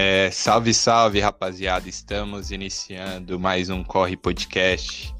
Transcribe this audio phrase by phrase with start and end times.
[0.00, 1.88] É, salve, salve, rapaziada.
[1.88, 5.12] Estamos iniciando mais um Corre Podcast.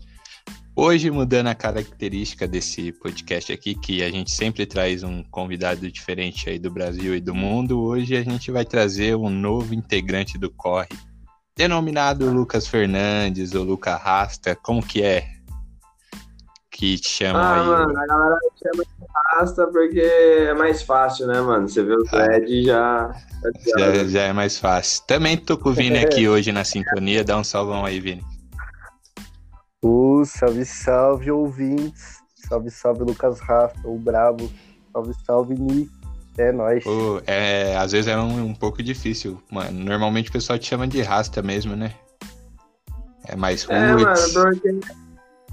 [0.77, 6.49] Hoje, mudando a característica desse podcast aqui, que a gente sempre traz um convidado diferente
[6.49, 10.49] aí do Brasil e do mundo, hoje a gente vai trazer um novo integrante do
[10.49, 10.97] Corre,
[11.57, 14.55] denominado Lucas Fernandes ou Luca Rasta.
[14.55, 15.38] Como que é?
[16.79, 17.67] Que te chama ah, aí?
[17.67, 21.69] mano, a galera chama de Rasta porque é mais fácil, né, mano?
[21.69, 23.13] Você vê o thread já...
[23.77, 25.03] Já, já é mais fácil.
[25.05, 27.25] Também tô com o Vini aqui hoje na sintonia.
[27.25, 28.23] Dá um salvão aí, Vini.
[29.83, 32.19] Uh, salve, salve, ouvintes.
[32.49, 34.49] Salve, salve, Lucas Rafa, o brabo.
[34.93, 35.91] Salve, salve, Ni.
[36.39, 36.85] É nóis.
[36.85, 39.85] Pô, é, às vezes é um, um pouco difícil, mano.
[39.85, 41.93] Normalmente o pessoal te chama de rasta mesmo, né?
[43.27, 43.75] É mais roots.
[43.75, 44.81] É, mano, porque,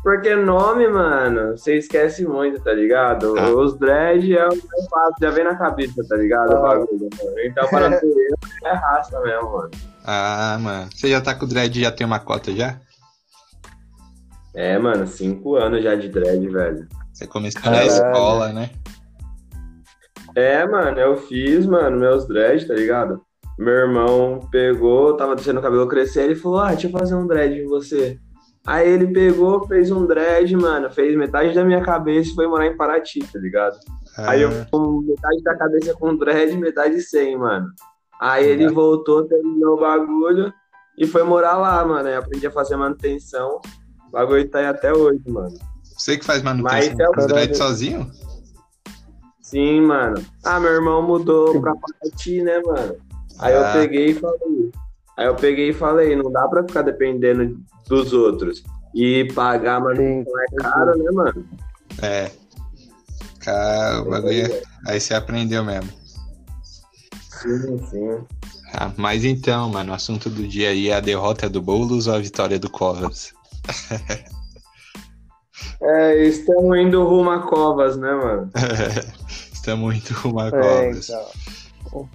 [0.06, 3.36] porque nome, mano, você esquece muito, tá ligado?
[3.40, 3.50] Ah.
[3.50, 6.52] Os dread é o mais fácil, já vem na cabeça, tá ligado?
[6.52, 6.62] O Ah.
[6.62, 7.40] bagulho, mano.
[7.44, 9.72] Então, para eu, é raça mesmo, mano.
[10.06, 10.90] Ah, mano.
[10.94, 12.80] Você já tá com o dread já tem uma cota já?
[14.54, 16.88] É, mano, cinco anos já de dread, velho.
[17.12, 17.88] Você começou na Caralho.
[17.88, 18.70] escola, né?
[20.36, 23.24] É, mano, eu fiz, mano, meus dread, tá ligado?
[23.58, 27.26] Meu irmão pegou, tava deixando o cabelo crescer, ele falou, ah, deixa eu fazer um
[27.26, 28.20] dread em você.
[28.66, 32.66] Aí ele pegou, fez um dread, mano, fez metade da minha cabeça e foi morar
[32.66, 33.78] em Paraty, tá ligado?
[34.18, 37.68] Aí eu Ah, com metade da cabeça com dread metade sem, mano.
[38.20, 40.52] Aí ele voltou, terminou o bagulho
[40.98, 42.08] e foi morar lá, mano.
[42.08, 43.60] Aí aprendi a fazer manutenção.
[44.08, 45.54] O bagulho tá aí até hoje, mano.
[45.84, 48.10] Você que faz Mas manutenção é o dos dread sozinho?
[49.42, 50.16] Sim, mano.
[50.44, 52.96] Ah, meu irmão mudou pra Paraty, né, mano?
[53.40, 53.58] Aí Ah.
[53.76, 54.72] eu peguei e falei.
[55.18, 58.64] Aí eu peguei e falei, não dá pra ficar dependendo dos outros.
[58.94, 61.46] E pagar manutenção é caro, né, mano?
[62.02, 62.32] É.
[63.40, 64.62] Cara, o bagulho...
[64.88, 65.90] Aí você aprendeu mesmo.
[67.42, 68.18] Sim, sim.
[68.74, 72.16] Ah, mas então, mano, o assunto do dia aí é a derrota do Boulos ou
[72.16, 73.34] a vitória do Covas?
[75.82, 78.50] É, estamos indo rumo a Covas, né, mano?
[79.54, 81.10] Estamos muito rumo a É, Covas.
[81.10, 81.26] então.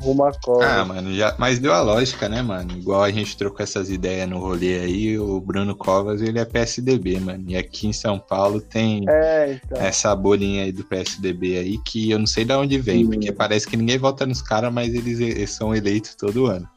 [0.03, 0.65] Uma cola.
[0.67, 2.73] Ah, mano, já, mas deu a lógica, né, mano?
[2.73, 7.19] Igual a gente trocou essas ideias no rolê aí, o Bruno Covas, ele é PSDB,
[7.21, 7.45] mano.
[7.49, 9.81] E aqui em São Paulo tem É, então.
[9.81, 13.11] essa bolinha aí do PSDB aí que eu não sei de onde vem, Sim.
[13.11, 16.69] porque parece que ninguém vota nos caras, mas eles, eles são eleitos todo ano.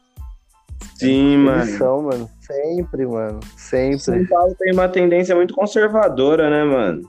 [0.98, 1.78] Sim, mano.
[1.78, 2.30] são, mano.
[2.42, 3.40] Sempre, mano.
[3.58, 4.28] São Sempre.
[4.28, 7.02] Paulo tem uma tendência muito conservadora, né, mano?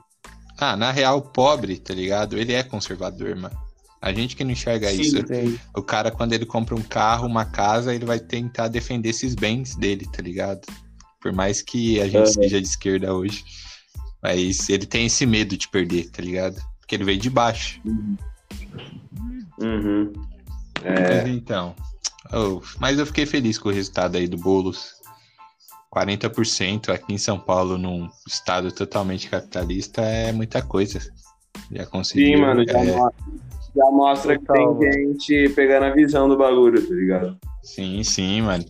[0.58, 2.38] Ah, na real, o pobre, tá ligado?
[2.38, 3.63] Ele é conservador, mano.
[4.04, 5.00] A gente que não enxerga Sim.
[5.00, 5.26] isso.
[5.26, 5.58] Sim.
[5.74, 9.74] O cara, quando ele compra um carro, uma casa, ele vai tentar defender esses bens
[9.76, 10.60] dele, tá ligado?
[11.22, 12.26] Por mais que a gente Aham.
[12.26, 13.42] seja de esquerda hoje.
[14.22, 16.60] Mas ele tem esse medo de perder, tá ligado?
[16.80, 17.80] Porque ele veio de baixo.
[19.58, 20.12] Uhum.
[20.82, 21.74] É, Mas então.
[22.30, 24.96] oh, mas eu fiquei feliz com o resultado aí do Boulos.
[25.90, 31.00] 40% aqui em São Paulo, num estado totalmente capitalista, é muita coisa.
[31.72, 32.36] Já conseguiu.
[32.36, 32.96] sim, mano, já, é,
[33.76, 37.36] já mostra que Total, tem gente pegando a visão do bagulho, tá ligado?
[37.62, 38.64] sim, sim, mano.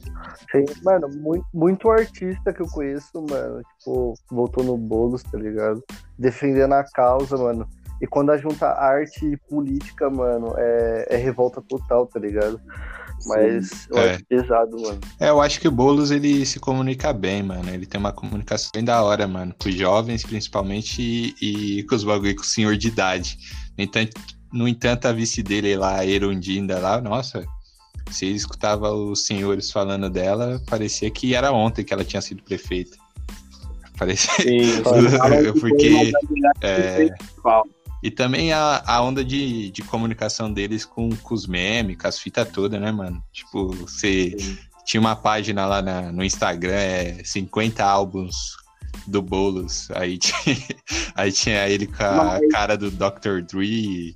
[0.53, 5.82] Sim, mano, muito, muito artista que eu conheço, mano, tipo, voltou no Boulos, tá ligado?
[6.19, 7.66] Defendendo a causa, mano.
[8.00, 12.60] E quando a junta arte e política, mano, é, é revolta total, tá ligado?
[13.26, 14.15] Mas eu É.
[14.15, 15.00] acho pesado, mano.
[15.19, 17.69] É, eu acho que o Boulos ele se comunica bem, mano.
[17.71, 19.54] Ele tem uma comunicação bem da hora, mano.
[19.60, 23.38] Com os jovens, principalmente, e, e com os bagulho com o senhor de idade.
[23.78, 24.12] No entanto,
[24.54, 27.44] no entanto, a vice dele lá, a Erundinda lá, nossa.
[28.10, 32.97] Se escutava os senhores falando dela, parecia que era ontem que ela tinha sido prefeita.
[33.98, 34.34] Parecia.
[34.42, 34.82] Sim,
[35.60, 36.12] Porque,
[36.62, 37.09] é,
[38.03, 42.19] e também a, a onda de, de comunicação deles com, com os memes, com as
[42.19, 43.22] fitas todas, né, mano?
[43.32, 44.59] Tipo, você Sim.
[44.84, 48.34] tinha uma página lá na- no Instagram, é 50 álbuns
[49.06, 49.88] do Boulos.
[49.92, 50.56] Aí tinha,
[51.15, 53.41] aí tinha ele com a Mas- cara do Dr.
[53.48, 54.12] Dre,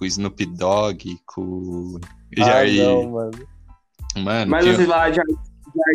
[0.00, 2.00] com o Snoop Dogg, com o
[2.38, 2.82] Ah, Jair.
[2.82, 3.30] não, mano.
[4.16, 5.20] Mano, Mas tinha- você fala de,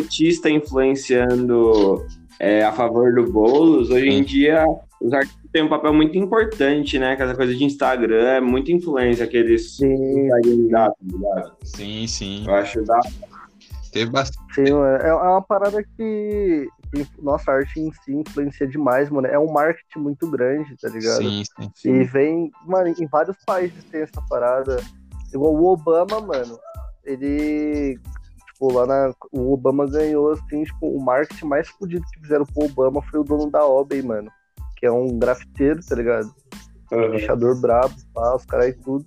[0.00, 2.06] artista influenciando
[2.38, 4.24] é, a favor do Boulos, hoje em Sim.
[4.24, 4.64] dia
[5.02, 7.12] os artistas têm um papel muito importante, né?
[7.12, 9.94] Aquela coisa de Instagram é muita influência que eles Sim,
[10.28, 11.52] conseguem dar, tá ligado?
[11.64, 12.44] sim, sim.
[12.46, 12.98] Eu acho da
[13.96, 14.54] Teve bastante.
[14.54, 15.02] sim, mano.
[15.02, 19.26] É é uma parada que, que nossa a arte em si influencia demais, mano.
[19.26, 21.22] É um marketing muito grande, tá ligado?
[21.22, 21.42] Sim,
[21.74, 21.94] sim.
[21.94, 24.76] E vem, mano, em vários países tem essa parada.
[25.32, 26.58] Igual o Obama, mano,
[27.04, 27.98] ele,
[28.48, 29.14] tipo, lá na.
[29.32, 33.24] O Obama ganhou, assim, tipo, o marketing mais fodido que fizeram pro Obama foi o
[33.24, 34.30] dono da Obey, mano.
[34.76, 36.30] Que é um grafiteiro, tá ligado?
[36.92, 37.12] Uhum.
[37.12, 39.06] Pichador brabo, pá, os caras e tudo.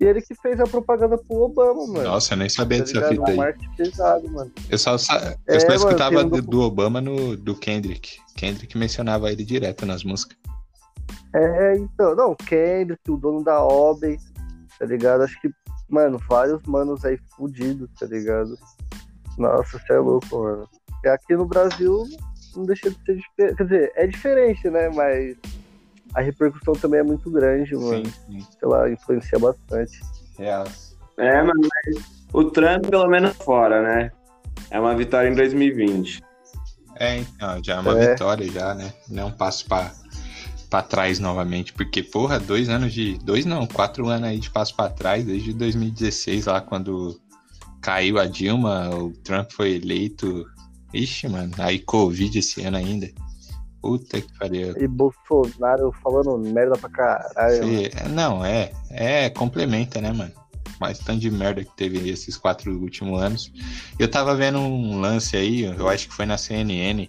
[0.00, 2.02] E ele que fez a propaganda pro Obama, mano.
[2.04, 3.10] Nossa, eu nem sabia Tá dessa ligado?
[3.10, 3.36] fita Um aí.
[3.36, 4.52] marketing pesado, mano.
[4.70, 4.96] Eu só, eu
[5.46, 8.18] É, só escutava um do, do Obama no, do Kendrick.
[8.36, 10.36] Kendrick mencionava ele direto nas músicas.
[11.34, 14.16] É, então, não, Kendrick, o dono da Obey,
[14.78, 15.22] tá ligado?
[15.24, 15.50] Acho que,
[15.88, 18.56] mano, vários manos aí fudidos, tá ligado?
[19.36, 20.68] Nossa, você é louco, mano.
[21.04, 22.04] E aqui no Brasil
[22.56, 23.56] não deixa de ser diferente.
[23.56, 24.88] Quer dizer, é diferente, né?
[24.90, 25.36] Mas
[26.14, 28.04] a repercussão também é muito grande, mano.
[28.26, 28.40] sim.
[28.58, 30.00] Sei lá, influencia bastante.
[31.18, 34.10] É, mano, mas o Trump pelo menos fora, né?
[34.70, 36.22] É uma vitória em 2020.
[36.96, 38.10] É, então, já é uma É.
[38.10, 38.92] vitória já, né?
[39.08, 39.92] Não é um passo pra,
[40.68, 41.72] pra trás novamente.
[41.72, 43.18] Porque, porra, dois anos de.
[43.18, 47.20] Dois não, quatro anos aí de passo pra trás, desde 2016, lá quando
[47.80, 50.44] caiu a Dilma, o Trump foi eleito.
[50.92, 53.08] Ixi, mano, aí Covid esse ano ainda.
[53.80, 54.74] Puta que pariu.
[54.76, 57.66] E Bolsonaro falando merda pra caralho.
[57.66, 57.78] mano.
[57.82, 58.72] Fê, Não, é.
[58.90, 60.32] É, complementa, né, mano?
[60.80, 63.52] Mas tanto de merda que teve esses quatro últimos anos.
[63.98, 67.08] Eu tava vendo um lance aí, eu acho que foi na CNN,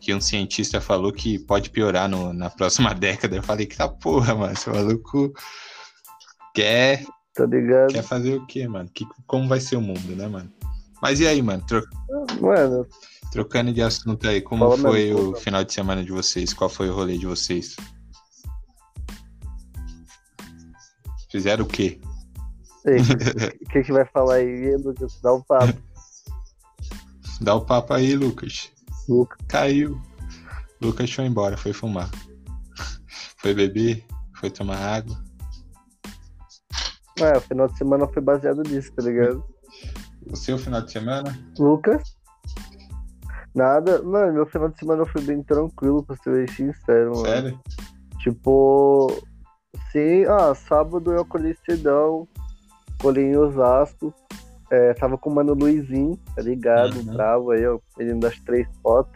[0.00, 3.36] que um cientista falou que pode piorar no- na próxima década.
[3.36, 4.52] Eu falei que tá porra, mano.
[4.52, 5.32] Esse maluco
[6.54, 7.04] quer,
[7.34, 7.92] Tá ligado?
[7.92, 8.88] quer fazer o quê, mano?
[8.94, 10.50] Que, como vai ser o mundo, né, mano?
[11.00, 11.64] Mas e aí, mano?
[11.66, 11.82] Tro-
[12.40, 12.86] Mano,
[13.32, 15.40] trocando de assunto aí, como Fala foi mesmo, o pô.
[15.40, 16.52] final de semana de vocês?
[16.52, 17.74] Qual foi o rolê de vocês?
[21.30, 21.98] Fizeram o quê?
[22.84, 25.18] o que que vai falar aí, Lucas?
[25.22, 25.82] Dá um papo,
[27.40, 28.70] Dá o papo aí, Lucas.
[29.08, 29.38] Lucas.
[29.48, 30.00] Caiu.
[30.80, 32.10] Lucas foi embora, foi fumar.
[33.38, 34.04] Foi beber,
[34.36, 35.16] foi tomar água.
[37.18, 39.42] É, o final de semana foi baseado nisso, tá ligado?
[40.30, 41.36] O seu final de semana?
[41.58, 42.11] Lucas?
[43.54, 44.02] Nada.
[44.02, 47.26] Mano, meu final de semana foi bem tranquilo, pra ser bem sincero, mano.
[47.26, 47.60] Sério?
[48.18, 49.22] Tipo,
[49.90, 52.26] sim, ah, sábado eu acordei cedão,
[53.00, 54.14] colhei em Osasco,
[54.70, 56.96] é, tava com o mano Luizinho, tá ligado?
[56.96, 57.12] Uhum.
[57.12, 59.12] Bravo aí, ó, menino das três fotos.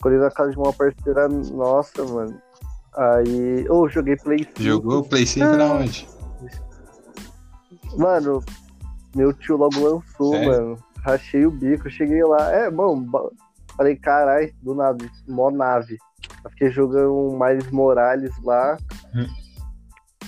[0.00, 2.38] Colhei na casa de uma parceira nossa, mano.
[2.96, 4.62] Aí, ô, joguei Play 5.
[4.62, 6.06] Jogou Play 5 na onde?
[7.96, 8.44] Mano,
[9.16, 10.48] meu tio logo lançou, Sério?
[10.48, 10.78] mano.
[11.04, 12.50] Rachei o bico, cheguei lá.
[12.50, 13.04] É, bom,
[13.76, 15.98] falei, caralho, do nada, mó nave.
[16.42, 18.76] Eu fiquei jogando um Miles Morales lá.
[19.14, 19.26] Hum.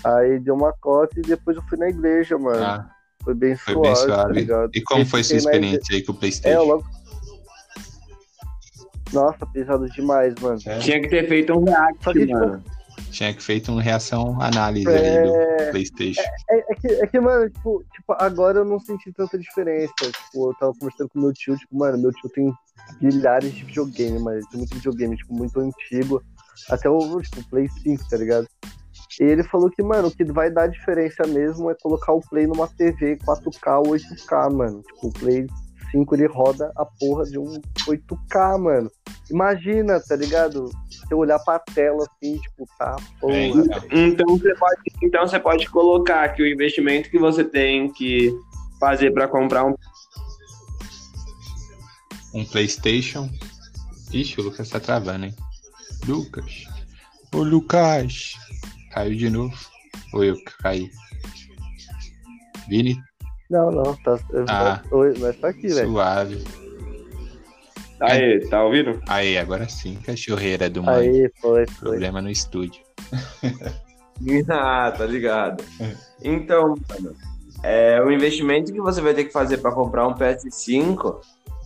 [0.05, 2.63] Aí deu uma cota e depois eu fui na igreja, mano.
[2.63, 2.91] Ah,
[3.25, 4.33] foi bem foi suave, bem tá suave.
[4.35, 4.71] ligado?
[4.75, 6.63] E como Eu foi sua experiência aí com o É, Playstation?
[6.65, 6.85] logo.
[9.13, 10.61] Nossa, pesado demais, mano.
[10.61, 10.83] Sério?
[10.83, 12.63] Tinha que ter feito um react, Só que, tipo, mano.
[13.17, 16.21] Tinha que feito uma reação análise aí É, do Playstation.
[16.51, 19.95] É, é que, é que, mano, tipo, tipo, agora eu não senti tanta diferença.
[19.99, 22.53] Tipo, eu tava conversando com meu tio, tipo, mano, meu tio tem
[23.01, 26.23] milhares de videogame, mas tem muito videogame, tipo, muito antigo.
[26.69, 28.47] Até o, tipo, Play 5, tá ligado?
[29.19, 32.47] E ele falou que, mano, o que vai dar diferença mesmo é colocar o Play
[32.47, 34.83] numa TV 4K ou 8K, mano.
[34.83, 35.47] Tipo, o Play
[35.97, 38.91] 5 ele roda a porra de um 8K, mano.
[39.31, 40.71] Imagina, tá ligado?
[40.91, 43.35] Você olhar pra tela assim, tipo, tá, porra.
[43.35, 43.83] É, então.
[43.91, 48.33] Então você, pode, então você pode colocar que o investimento que você tem que
[48.79, 49.75] fazer pra comprar um
[52.35, 53.31] Um Playstation.
[54.13, 55.35] Ixi, o Lucas tá travando, hein?
[56.07, 56.65] Lucas.
[57.35, 58.35] Ô, Lucas.
[58.93, 59.57] Caiu de novo.
[60.13, 60.91] Ou eu que caí?
[62.69, 63.01] Vini,
[63.51, 64.19] Não, não, tá.
[64.49, 64.83] Ah.
[64.91, 65.89] Oi, mas tá aqui, velho.
[65.91, 66.45] suave.
[68.01, 69.01] Aí, tá ouvindo?
[69.09, 71.09] Aí, agora sim, cachorreira do mãe.
[71.09, 71.89] Aí, foi, foi.
[71.91, 72.83] Problema no estúdio.
[74.49, 75.63] Ah, tá ligado.
[76.23, 77.15] Então, mano,
[77.63, 81.21] é, o investimento que você vai ter que fazer pra comprar um PS5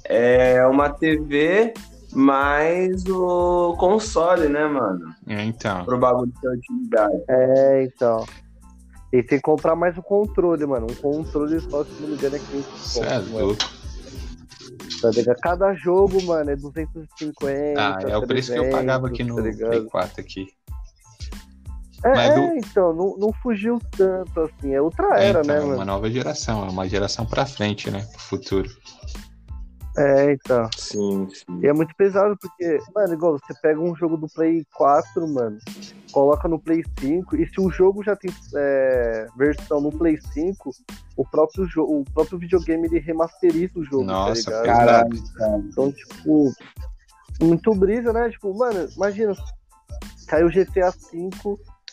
[0.04, 1.72] é uma TV
[2.12, 5.14] mais o console, né, mano?
[5.28, 7.22] É, Então, Pro bagulho ter utilidade.
[7.28, 8.26] É, então.
[9.12, 10.86] E tem que comprar mais um controle, mano.
[10.90, 13.56] Um controle só, se não me engano, é 500 cê é louco.
[15.02, 15.34] Tá?
[15.42, 17.80] Cada jogo, mano, é 250.
[17.80, 19.90] Ah, é o preço que eu pagava aqui no 300, tá Play ligado?
[19.90, 20.46] 4 aqui.
[22.04, 24.72] É, Mas é, do- então, não, não fugiu tanto assim.
[24.74, 25.84] É outra É, era, então, né, é uma mano?
[25.84, 28.06] nova geração, é uma geração pra frente, né?
[28.12, 28.70] Pro futuro.
[29.98, 30.68] É, então.
[30.76, 31.60] Sim, sim.
[31.62, 35.58] E é muito pesado porque, mano, igual você pega um jogo do Play 4, mano,
[36.12, 40.70] coloca no Play 5, e se o jogo já tem é, versão no Play 5,
[41.16, 45.08] o próprio, jogo, o próprio videogame ele remasteriza o jogo, Nossa, tá ligado?
[45.10, 45.34] pesado.
[45.36, 46.52] Caralho, Então, tipo,
[47.42, 48.28] muito brisa, né?
[48.30, 49.34] Tipo, mano, imagina,
[50.26, 51.30] caiu o GTA V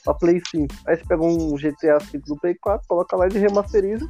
[0.04, 0.74] pra Play 5.
[0.88, 4.08] Aí você pega um GTA V do Play 4, coloca lá e remasteriza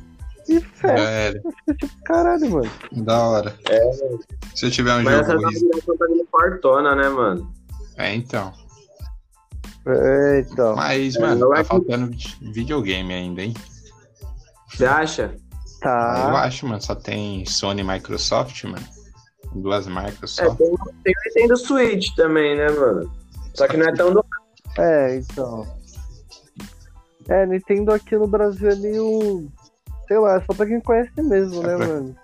[0.50, 1.04] e fecha.
[1.04, 2.72] É, Fica tipo, caralho, mano.
[3.04, 3.56] da hora.
[4.56, 5.42] Se eu tiver um Mas essa jogo.
[5.44, 7.52] nova geração tá fartona, né, mano?
[7.98, 8.54] É, então.
[9.88, 10.76] É, então.
[10.76, 13.54] Mas, É, mano, tá faltando videogame ainda, hein?
[14.70, 15.36] Você acha?
[15.82, 16.26] Tá.
[16.30, 16.82] Eu acho, mano.
[16.82, 18.86] Só tem Sony e Microsoft, mano.
[19.54, 20.56] Duas marcas É, só.
[20.56, 23.12] tem, tem o Nintendo Switch também, né, mano?
[23.54, 24.24] Só que não é tão do.
[24.78, 25.66] É, então.
[27.30, 29.48] É, Nintendo aqui no Brasil é meio.
[30.08, 32.16] Sei lá, é só pra quem conhece mesmo, É né, pra- mano?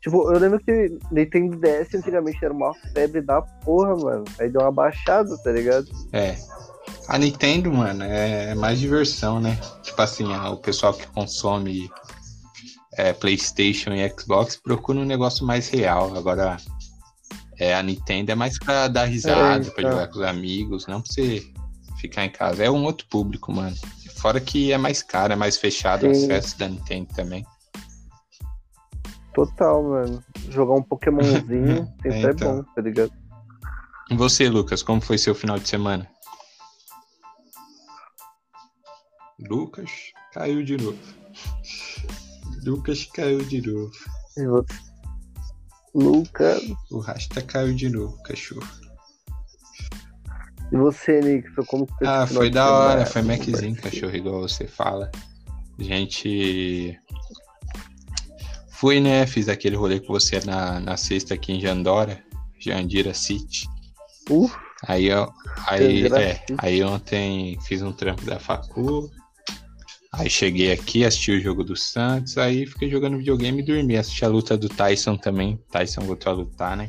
[0.00, 4.24] Tipo, eu lembro que Nintendo DS antigamente era uma febre da porra, mano.
[4.38, 5.86] Aí deu uma baixada, tá ligado?
[6.12, 6.36] É.
[7.10, 9.58] A Nintendo, mano, é mais diversão, né?
[9.82, 11.90] Tipo assim, o pessoal que consome
[12.96, 16.16] é, PlayStation e Xbox procura um negócio mais real.
[16.16, 16.56] Agora,
[17.58, 19.90] é, a Nintendo é mais pra dar risada, É, pra então.
[19.90, 21.44] jogar com os amigos, não pra você
[22.00, 22.62] ficar em casa.
[22.62, 23.74] É um outro público, mano.
[24.18, 26.26] Fora que é mais caro, é mais fechado o Sim.
[26.30, 27.44] acesso da Nintendo também.
[29.34, 30.22] Total, mano.
[30.48, 32.56] Jogar um Pokémonzinho sempre É, é, então.
[32.58, 33.12] bom, tá ligado?
[34.10, 36.06] E você, Lucas, como foi seu final de semana?
[39.48, 39.90] Lucas
[40.32, 40.98] caiu de novo.
[42.64, 43.90] Lucas caiu de novo.
[44.36, 44.90] E você?
[45.94, 46.60] Luca.
[46.90, 48.66] O Rasta caiu de novo, cachorro.
[50.72, 55.10] E você, Nixon, como que Ah, foi da hora, foi Maczinho, cachorro, igual você fala.
[55.78, 56.96] A gente.
[58.70, 59.26] Fui, né?
[59.26, 62.22] Fiz aquele rolê com você na, na sexta aqui em Jandora,
[62.58, 63.66] Jandira City.
[64.30, 64.56] Uf,
[64.86, 65.30] Aí, eu,
[65.66, 69.10] aí, é, aí ontem fiz um trampo da facu.
[70.12, 73.96] Aí cheguei aqui, assisti o jogo do Santos, aí fiquei jogando videogame e dormi.
[73.96, 75.58] Assisti a luta do Tyson também.
[75.70, 76.88] Tyson voltou a lutar, né?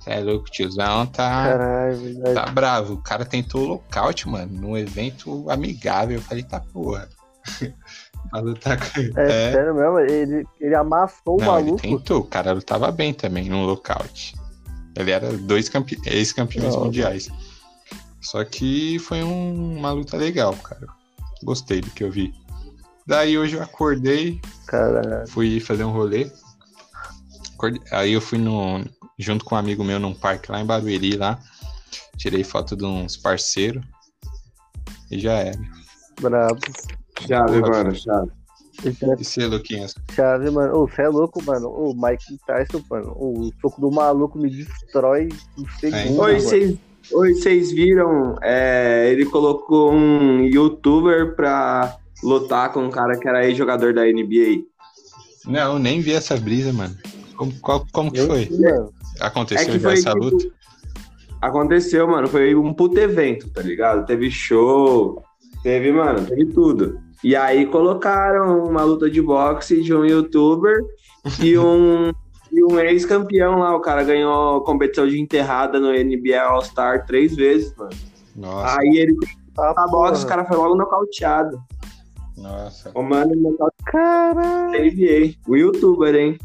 [0.00, 1.44] Cê é louco, tiozão tá.
[1.48, 2.22] caralho.
[2.34, 2.94] Tá bravo.
[2.94, 6.16] O cara tentou o lockout, mano, num evento amigável.
[6.18, 7.08] Eu falei, tá porra.
[8.30, 9.12] Pra lutar com ele.
[9.16, 11.80] É, sério mesmo, ele, ele amassou o Não, ele maluco.
[11.82, 12.20] tentou.
[12.20, 14.34] O cara lutava bem também num lockout.
[14.96, 15.98] Ele era dois campe...
[16.06, 17.30] ex-campeões mundiais.
[18.20, 20.86] Só que foi um- uma luta legal, cara.
[21.44, 22.32] Gostei do que eu vi.
[23.06, 25.28] Daí hoje eu acordei, Caralho.
[25.28, 26.30] fui fazer um rolê.
[27.54, 28.82] Acordei- Aí eu fui no,
[29.18, 31.38] junto com um amigo meu num parque lá em Barueri, lá.
[32.16, 33.84] Tirei foto de uns parceiros.
[35.10, 35.58] E já era.
[36.20, 36.60] Brabo.
[37.26, 38.30] Chave, mano, chave.
[38.84, 39.94] Esse é E você, Luquinhas?
[40.12, 40.76] chave, mano.
[40.78, 41.68] Ô, você é louco, mano.
[41.68, 43.12] Ô, Mike Tyson, mano.
[43.16, 46.40] Ô, o soco do maluco me destrói em segundo, Oi, mano.
[46.40, 46.78] vocês
[47.12, 48.36] oi, vocês viram?
[48.42, 54.62] é, ele colocou um youtuber pra lutar com um cara que era ex-jogador da NBA.
[55.46, 56.94] Não, nem vi essa brisa, mano.
[57.36, 58.48] Como, qual- como que foi?
[59.20, 60.46] Aconteceu É foi essa tipo- luta?
[61.42, 62.26] Aconteceu, mano.
[62.26, 64.06] Foi um puto evento, tá ligado?
[64.06, 65.22] Teve show,
[65.62, 66.98] teve, mano, teve tudo.
[67.22, 70.78] E aí colocaram uma luta de boxe de um youtuber
[71.42, 72.10] e um,
[72.54, 73.74] e um ex-campeão lá.
[73.76, 77.90] O cara ganhou competição de enterrada no NBA All-Star três vezes, mano.
[78.36, 79.16] Nossa, Aí ele
[79.54, 81.60] tá a boxe, os caras foi logo nocauteado.
[82.36, 82.90] nossa.
[82.94, 85.34] O mano nocauteado Caralho.
[85.46, 86.38] O youtuber, hein?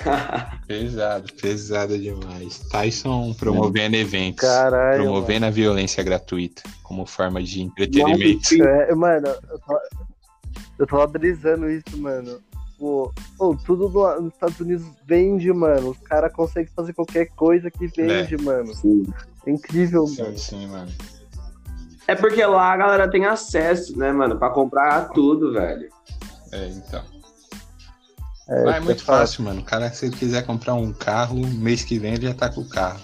[0.66, 2.58] Pesado, pesado demais.
[2.70, 4.40] Tyson promovendo eventos.
[4.40, 5.02] Caralho.
[5.02, 8.34] promovendo a violência gratuita como forma de entretenimento.
[8.34, 8.70] Nossa, mano.
[8.70, 9.80] É, mano, eu tava,
[10.78, 12.40] eu tava brisando isso, mano.
[12.82, 15.90] Pô, pô, tudo no- nos Estados Unidos vende, mano.
[15.90, 18.72] Os caras conseguem fazer qualquer coisa que vende, mano.
[19.46, 20.38] É incrível, Sim, mano.
[20.38, 20.90] sim, mano.
[22.08, 25.88] É porque lá a galera tem acesso, né, mano, pra comprar tudo, velho.
[26.50, 27.04] É, então.
[28.48, 29.18] É, Lá é isso muito fato.
[29.20, 29.60] fácil, mano.
[29.60, 32.62] O cara, se ele quiser comprar um carro, mês que vem ele já tá com
[32.62, 32.98] o carro.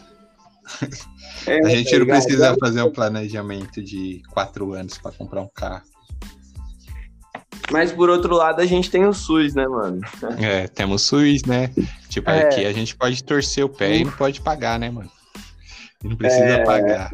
[1.47, 5.49] É, A gente tá não precisa fazer um planejamento de quatro anos pra comprar um
[5.55, 5.85] carro.
[7.71, 10.01] Mas por outro lado, a gente tem o SUS, né, mano?
[10.41, 11.71] É, temos SUS, né?
[12.09, 12.43] Tipo, É.
[12.45, 15.11] aqui a gente pode torcer o pé e não pode pagar, né, mano?
[16.03, 16.65] E não precisa É.
[16.65, 17.13] pagar.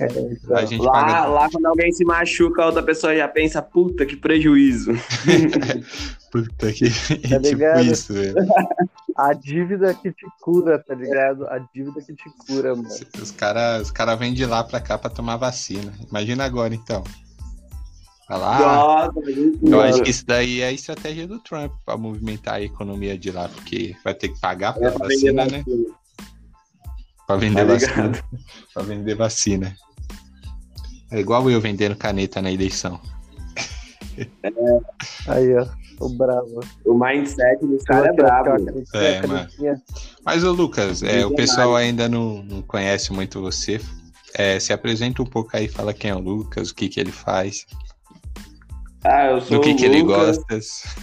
[0.00, 0.56] É, então.
[0.56, 1.26] A gente Lá, paga.
[1.26, 4.92] lá, quando alguém se machuca, a outra pessoa já pensa, puta, que prejuízo.
[6.32, 6.88] Puta que.
[7.20, 7.82] tipo ligado?
[7.82, 8.34] isso, velho.
[9.18, 11.46] A dívida que te cura, tá ligado?
[11.46, 12.88] A dívida que te cura, mano.
[13.20, 15.92] Os caras os cara vêm de lá pra cá pra tomar vacina.
[16.08, 17.04] Imagina agora, então.
[18.28, 18.58] Vai lá.
[19.12, 19.20] Nossa,
[19.62, 23.30] Eu acho que isso daí é a estratégia do Trump pra movimentar a economia de
[23.30, 25.64] lá, porque vai ter que pagar pela é pra vender vacina, né?
[27.26, 28.12] Pra vender Tá vacina.
[28.84, 29.76] vender vacina.
[31.10, 33.00] É igual eu vendendo caneta na eleição.
[35.26, 35.66] Aí, ó.
[36.00, 36.60] O bravo.
[36.84, 38.50] O mindset dos caras é brabo.
[38.94, 39.48] É, mano.
[40.24, 43.80] Mas, ô Lucas, é, o pessoal ainda não, não conhece muito você.
[44.34, 47.12] É, se apresenta um pouco aí, fala quem é o Lucas, o que, que ele
[47.12, 47.66] faz,
[49.04, 50.38] Ah, eu sou do que, o que ele Lucas.
[50.38, 51.02] gosta.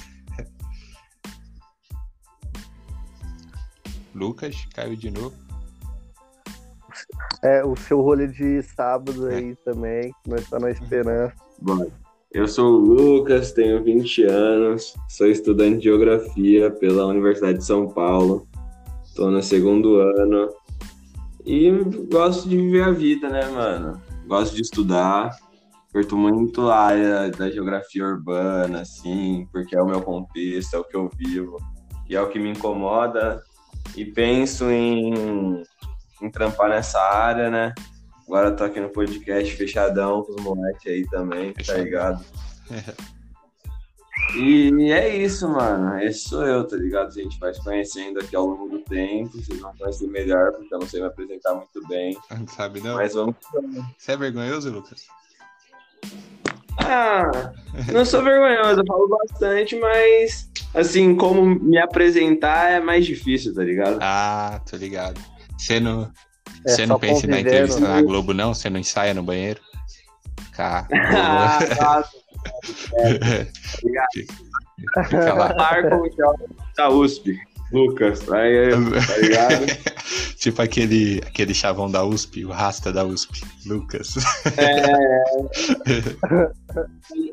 [4.15, 5.33] Lucas, caiu de novo.
[7.43, 9.35] É, o seu rolê de sábado É.
[9.35, 11.33] aí também, nós tá na esperança.
[11.61, 11.87] Bora.
[12.31, 17.87] Eu sou o Lucas, tenho 20 anos, sou estudante de Geografia pela Universidade de São
[17.87, 18.47] Paulo.
[19.03, 20.49] Estou no segundo ano
[21.45, 21.71] e
[22.11, 23.99] gosto de viver a vida, né, mano?
[24.27, 25.35] Gosto de estudar,
[25.91, 30.83] curto muito a área da geografia urbana, assim, porque é o meu contexto, é o
[30.83, 31.57] que eu vivo
[32.07, 33.43] e é o que me incomoda.
[33.95, 35.63] E penso em,
[36.21, 37.73] em trampar nessa área, né?
[38.27, 42.23] Agora tô aqui no podcast fechadão com os moleques aí também, tá ligado?
[44.35, 45.99] E é isso, mano.
[45.99, 47.07] Esse sou eu, tá ligado?
[47.07, 49.31] A gente vai se conhecendo aqui ao longo do tempo.
[49.31, 52.15] Vocês vão conhecer melhor, porque eu não sei me apresentar muito bem.
[52.29, 52.95] Não sabe, não?
[52.95, 53.35] Mas vamos.
[53.97, 55.07] Você é vergonhoso, Lucas?
[56.79, 57.51] Ah,
[57.91, 63.63] não sou vergonhoso, eu falo bastante, mas assim, como me apresentar é mais difícil, tá
[63.63, 63.99] ligado?
[64.01, 65.19] Ah, tô ligado.
[65.57, 66.11] Você não,
[66.65, 68.01] É você não pensa na entrevista na né?
[68.03, 68.53] Globo, não?
[68.53, 69.59] Você não ensaia no banheiro?
[70.53, 70.87] Cá.
[70.91, 72.09] Ah, nossa,
[75.07, 75.53] Fica lá.
[75.55, 76.09] Marco
[76.75, 77.37] da USP,
[77.71, 78.69] Lucas, aí,
[79.07, 79.65] tá ligado?
[80.37, 84.15] tipo aquele, aquele chavão da USP, o rasta da USP, Lucas.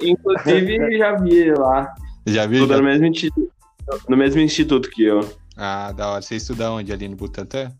[0.03, 1.95] Inclusive, já vi ele lá.
[2.27, 2.63] Já viu?
[2.63, 3.53] Estuda no mesmo instituto,
[4.09, 5.21] no mesmo instituto que eu.
[5.57, 6.23] Ah, da hora.
[6.23, 6.93] Você estuda onde?
[6.93, 7.73] Ali no Butantã?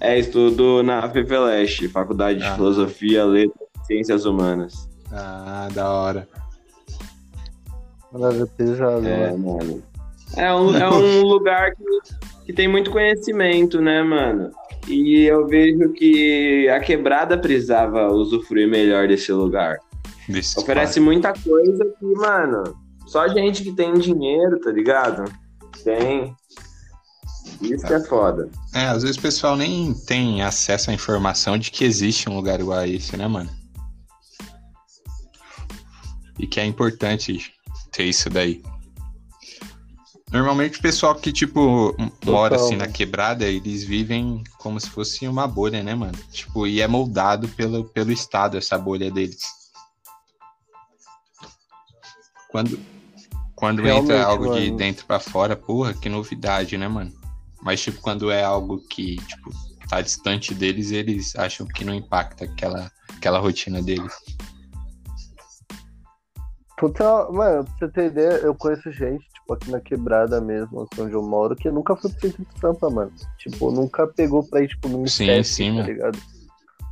[0.00, 2.54] É, estudo na FEFELESH, Faculdade de Ah.
[2.54, 4.88] Filosofia, Letras e Ciências Humanas.
[5.12, 6.28] Ah, da hora.
[8.12, 9.82] Mano, pesado, É, mano.
[10.36, 11.84] É um, é um lugar que,
[12.46, 14.50] que tem muito conhecimento, né, mano?
[14.88, 19.78] E eu vejo que a quebrada precisava usufruir melhor desse lugar.
[20.28, 25.24] Desse Oferece muita coisa que, mano, só gente que tem dinheiro, tá ligado?
[25.84, 26.34] Tem.
[27.60, 28.48] Isso que é foda.
[28.74, 32.58] É, às vezes o pessoal nem tem acesso à informação de que existe um lugar
[32.58, 33.50] igual a esse, né, mano?
[36.38, 37.52] E que é importante
[37.92, 38.62] ter isso daí.
[40.30, 44.88] Normalmente o pessoal que, tipo, m- mora Total, assim na quebrada, eles vivem como se
[44.88, 46.16] fosse uma bolha, né, mano?
[46.30, 49.42] Tipo, e é moldado pelo, pelo Estado, essa bolha deles.
[52.48, 52.78] Quando,
[53.56, 54.76] quando entra algo de mano.
[54.76, 57.12] dentro pra fora, porra, que novidade, né, mano?
[57.60, 59.50] Mas, tipo, quando é algo que, tipo,
[59.88, 64.14] tá distante deles, eles acham que não impacta aquela, aquela rotina deles.
[66.78, 71.00] Total, mano, pra você ter ideia, eu conheço gente, tipo, aqui na quebrada mesmo, aqui
[71.00, 73.12] onde eu moro, que nunca foi pro centro de Sampa, mano.
[73.38, 76.18] Tipo, nunca pegou pra ir, tipo, num Sim, fest, sim, tá ligado?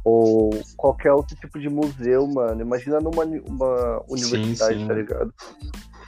[0.05, 2.61] Ou qualquer outro tipo de museu, mano.
[2.63, 5.01] Imagina numa uma universidade, sim, tá mano.
[5.01, 5.35] ligado?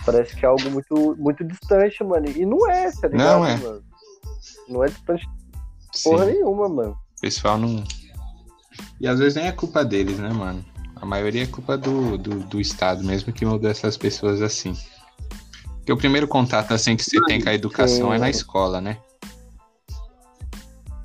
[0.06, 2.26] Parece que é algo muito, muito distante, mano.
[2.28, 3.56] E não é, tá ligado, Não é.
[3.56, 3.82] mano?
[4.68, 5.28] Não é distante
[5.92, 6.92] Sim, porra nenhuma, mano.
[7.18, 7.84] o pessoal não.
[9.00, 10.64] E às vezes nem é culpa deles, né, mano?
[10.96, 14.74] A maioria é culpa do, do, do Estado mesmo que mudou essas pessoas assim.
[15.80, 18.14] Porque o primeiro contato assim que você tem com a educação sim.
[18.14, 18.98] é na escola, né?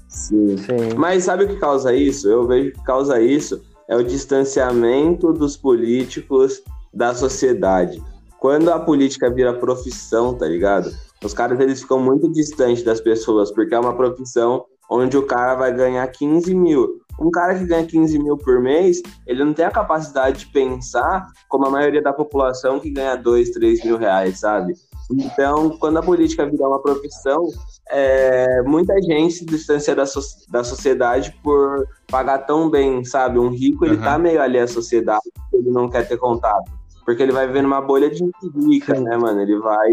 [0.07, 0.57] Sim.
[0.57, 0.95] Sim.
[0.95, 2.27] Mas sabe o que causa isso?
[2.27, 6.61] Eu vejo que causa isso é o distanciamento dos políticos
[6.93, 8.01] da sociedade.
[8.39, 10.91] Quando a política vira profissão, tá ligado?
[11.23, 15.55] Os caras eles ficam muito distantes das pessoas, porque é uma profissão onde o cara
[15.55, 17.01] vai ganhar 15 mil.
[17.19, 21.25] Um cara que ganha 15 mil por mês, ele não tem a capacidade de pensar
[21.47, 24.73] como a maioria da população que ganha 2, 3 mil reais, sabe?
[25.11, 27.47] Então, quando a política virar uma profissão,
[27.89, 33.37] é, muita gente se distancia da, so- da sociedade por pagar tão bem, sabe?
[33.37, 34.03] Um rico, ele Aham.
[34.03, 35.21] tá meio ali à sociedade,
[35.53, 36.71] ele não quer ter contato.
[37.05, 38.33] Porque ele vai viver numa bolha de gente
[38.67, 39.39] rica, né, mano?
[39.39, 39.89] Ele vai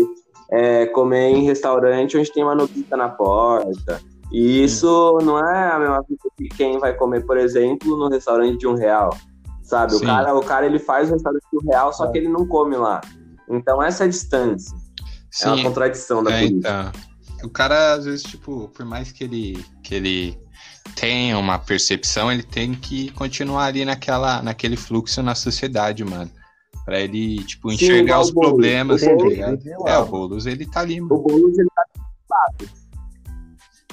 [0.51, 4.01] é, comer em restaurante onde tem uma nobrita na porta.
[4.33, 8.59] E isso não é a mesma coisa que quem vai comer, por exemplo, no restaurante
[8.59, 9.11] de um real.
[9.63, 9.95] Sabe?
[9.95, 10.07] O Sim.
[10.07, 12.11] cara, o cara ele faz o restaurante de um real, só É.
[12.13, 13.01] que ele não come lá.
[13.49, 14.75] Então essa é a distância.
[15.43, 16.93] É uma Sim, contradição da É, política.
[16.93, 17.47] então.
[17.49, 20.39] O cara, às vezes, tipo, por mais que ele, que ele
[20.95, 26.31] tenha uma percepção, ele tem que continuar ali naquela, naquele fluxo na sociedade, mano.
[26.85, 28.51] Pra ele, tipo, Sim, enxergar igual os Boulos.
[28.51, 29.91] problemas, tá Boulos lá.
[29.91, 31.15] É, o Boulos, ele tá ali, mano.
[31.15, 31.85] O Boulos, ele tá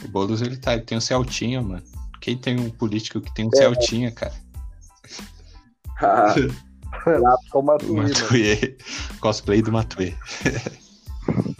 [0.03, 1.83] O Boulos, ele tá, ele tem um Celtinha, mano.
[2.21, 3.57] Quem tem um político que tem um É.
[3.57, 4.33] Celtinha, cara?
[7.53, 8.03] Uma O tuína.
[8.03, 8.77] Matuê.
[9.19, 10.13] Cosplay do Matuê.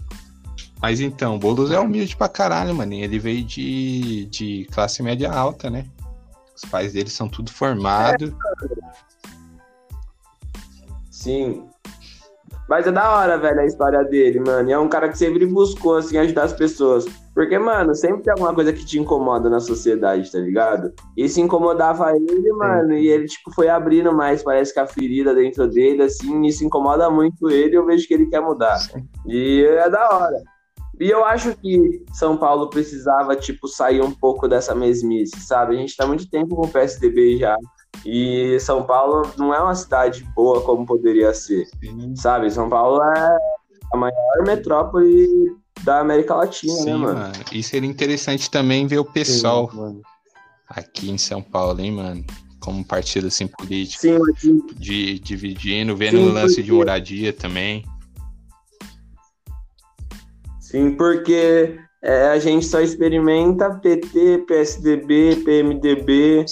[0.82, 2.93] Mas então, o Boulos é humilde pra caralho, mano.
[2.93, 5.86] Ele veio de, de classe média alta, né?
[6.56, 8.36] Os pais dele são tudo formado.
[11.12, 11.65] Sim.
[12.67, 14.69] Mas é da hora, velho, a história dele, mano.
[14.69, 17.06] E é um cara que sempre buscou, assim, ajudar as pessoas.
[17.33, 20.91] Porque, mano, sempre tem alguma coisa que te incomoda na sociedade, tá ligado?
[21.15, 25.67] Isso incomodava ele, mano, e ele, tipo, foi abrindo mais, parece que a ferida dentro
[25.67, 28.77] dele, assim, isso incomoda muito ele, eu vejo que ele quer mudar.
[29.25, 30.43] E é da hora.
[30.99, 35.75] E eu acho que São Paulo precisava, tipo, sair um pouco dessa mesmice, sabe?
[35.75, 37.55] A gente tá muito tempo com o PSDB já.
[38.05, 41.65] E São Paulo não é uma cidade boa como poderia ser,
[42.15, 42.51] sabe?
[42.51, 43.37] São Paulo é
[43.93, 47.19] a maior metrópole da América Latina, Sim, né, mano?
[47.19, 47.33] mano.
[47.51, 50.01] E seria interessante também ver o pessoal Sim,
[50.67, 52.25] aqui em São Paulo, hein, mano?
[52.59, 54.19] Como partido assim político, Sim,
[54.75, 57.83] de, dividindo, vendo o lance de porque- moradia também.
[60.59, 66.45] sim, porque é, a gente só experimenta PT, PSDB, PMDB,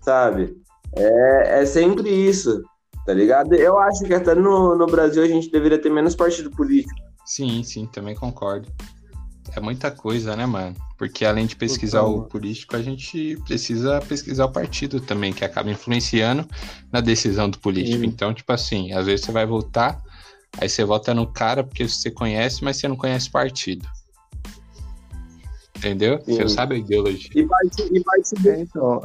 [0.00, 0.56] sabe?
[0.94, 2.62] É, é sempre isso,
[3.06, 3.54] tá ligado?
[3.54, 7.00] Eu acho que até no, no Brasil a gente deveria ter menos partido político.
[7.24, 8.68] Sim, sim, também concordo.
[9.54, 10.74] É muita coisa, né, mano?
[10.96, 15.44] Porque além de pesquisar Total, o político, a gente precisa pesquisar o partido também, que
[15.44, 16.46] acaba influenciando
[16.92, 17.98] na decisão do político.
[17.98, 18.06] Sim.
[18.06, 20.00] Então, tipo assim, às vezes você vai votar,
[20.58, 23.86] aí você vota no cara porque você conhece, mas você não conhece o partido.
[25.76, 26.20] Entendeu?
[26.24, 26.36] Sim.
[26.36, 27.30] Você sabe a ideologia.
[27.34, 29.00] E partido, e partido, É, então,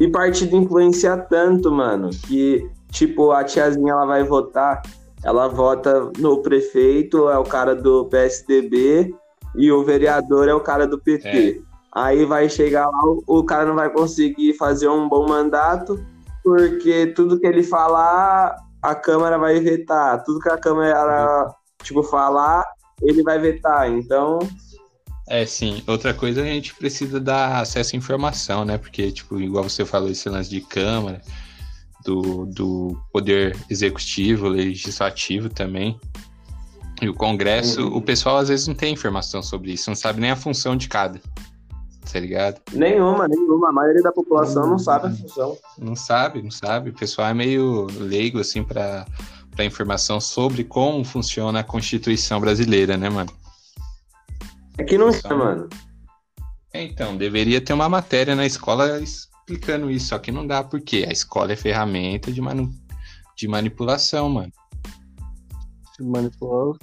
[0.00, 4.82] e partido influencia tanto, mano, que, tipo, a tiazinha ela vai votar,
[5.24, 9.14] ela vota no prefeito, é o cara do PSDB,
[9.56, 11.62] e o vereador é o cara do PT.
[11.92, 15.98] Aí vai chegar lá, o, o cara não vai conseguir fazer um bom mandato,
[16.44, 20.22] porque tudo que ele falar, a Câmara vai vetar.
[20.22, 21.52] Tudo que a Câmara,
[21.82, 22.64] tipo, falar,
[23.02, 23.90] ele vai vetar.
[23.90, 24.38] Então,
[25.28, 25.82] É, sim.
[25.86, 28.78] Outra coisa, a gente precisa dar acesso à informação, né?
[28.78, 31.20] Porque, tipo, igual você falou, esse lance de Câmara,
[32.08, 36.00] do, do Poder Executivo, Legislativo também,
[37.02, 37.98] e o Congresso, Uhum.
[37.98, 40.88] o pessoal às vezes não tem informação sobre isso, não sabe nem a função de
[40.88, 41.20] cada,
[42.10, 42.60] tá ligado?
[42.72, 43.68] nenhuma, nenhuma.
[43.68, 45.56] A maioria da população não sabe a função.
[45.78, 46.90] Não sabe, não sabe.
[46.90, 49.06] O pessoal é meio leigo, assim, pra,
[49.54, 53.30] pra informação sobre como funciona a Constituição brasileira, né, mano?
[54.78, 55.68] É que não é, mano.
[56.72, 58.98] É, Então, deveria ter uma matéria na escola
[59.48, 62.70] explicando isso, só que não dá, porque a escola é ferramenta de, manu-
[63.34, 64.52] de manipulação, mano.
[66.00, 66.78] manipulação.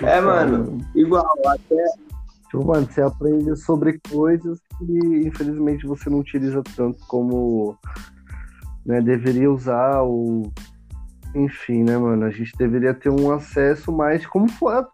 [0.00, 0.78] É, mano.
[0.94, 1.84] Igual, até
[2.50, 7.76] Tipo, mano, você aprende sobre coisas que infelizmente você não utiliza tanto como
[8.84, 10.52] né, deveria usar ou
[11.34, 12.24] enfim, né, mano?
[12.24, 14.46] A gente deveria ter um acesso mais como,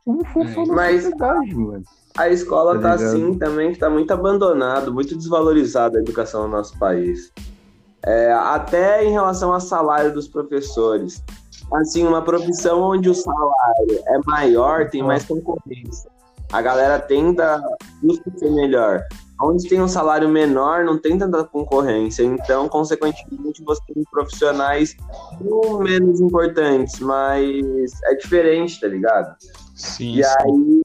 [0.05, 1.85] como funciona Mas- a sociedade, mano.
[2.17, 6.49] A escola Tá tá assim também, que tá muito abandonado, muito desvalorizada a educação no
[6.49, 7.33] nosso país.
[8.05, 11.23] É, até em relação ao salário dos professores.
[11.73, 16.11] Assim, uma profissão onde o salário é maior, tem mais concorrência.
[16.53, 17.63] A galera tenta
[18.37, 19.03] ser melhor.
[19.41, 22.23] Onde tem um salário menor, não tem tanta concorrência.
[22.23, 24.95] Então, consequentemente, você tem profissionais
[25.81, 29.35] menos importantes, mas é diferente, tá ligado?
[29.75, 30.31] Sim, E sim.
[30.41, 30.82] aí,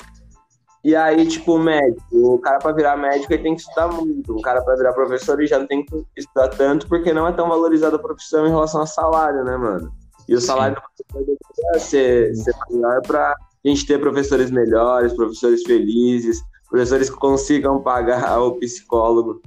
[0.87, 4.33] e aí, tipo, o médico, o cara pra virar médico ele tem que estudar muito.
[4.33, 7.33] Um cara pra virar professor ele já não tem que estudar tanto porque não é
[7.33, 9.91] tão valorizada a profissão em relação ao salário, né, mano?
[10.29, 15.61] E o salário do professor deveria ser, ser maior pra gente ter professores melhores, professores
[15.63, 19.41] felizes, professores que consigam pagar o psicólogo,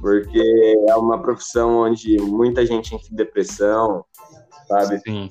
[0.00, 0.42] porque
[0.88, 4.06] é uma profissão onde muita gente entra em depressão,
[4.66, 4.98] sabe?
[5.00, 5.30] Sim.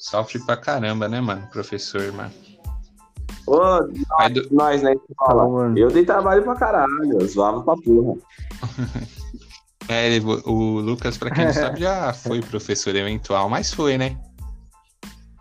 [0.00, 1.46] Sofre pra caramba, né, mano?
[1.52, 2.45] Professor, mano.
[3.46, 3.60] Ô,
[4.18, 5.78] Aí do- nós escola, Fala, mano.
[5.78, 8.16] eu dei trabalho pra caralho, eu zoava pra porra.
[9.88, 14.18] É, ele- o Lucas, pra quem não sabe, já foi professor eventual, mas foi, né?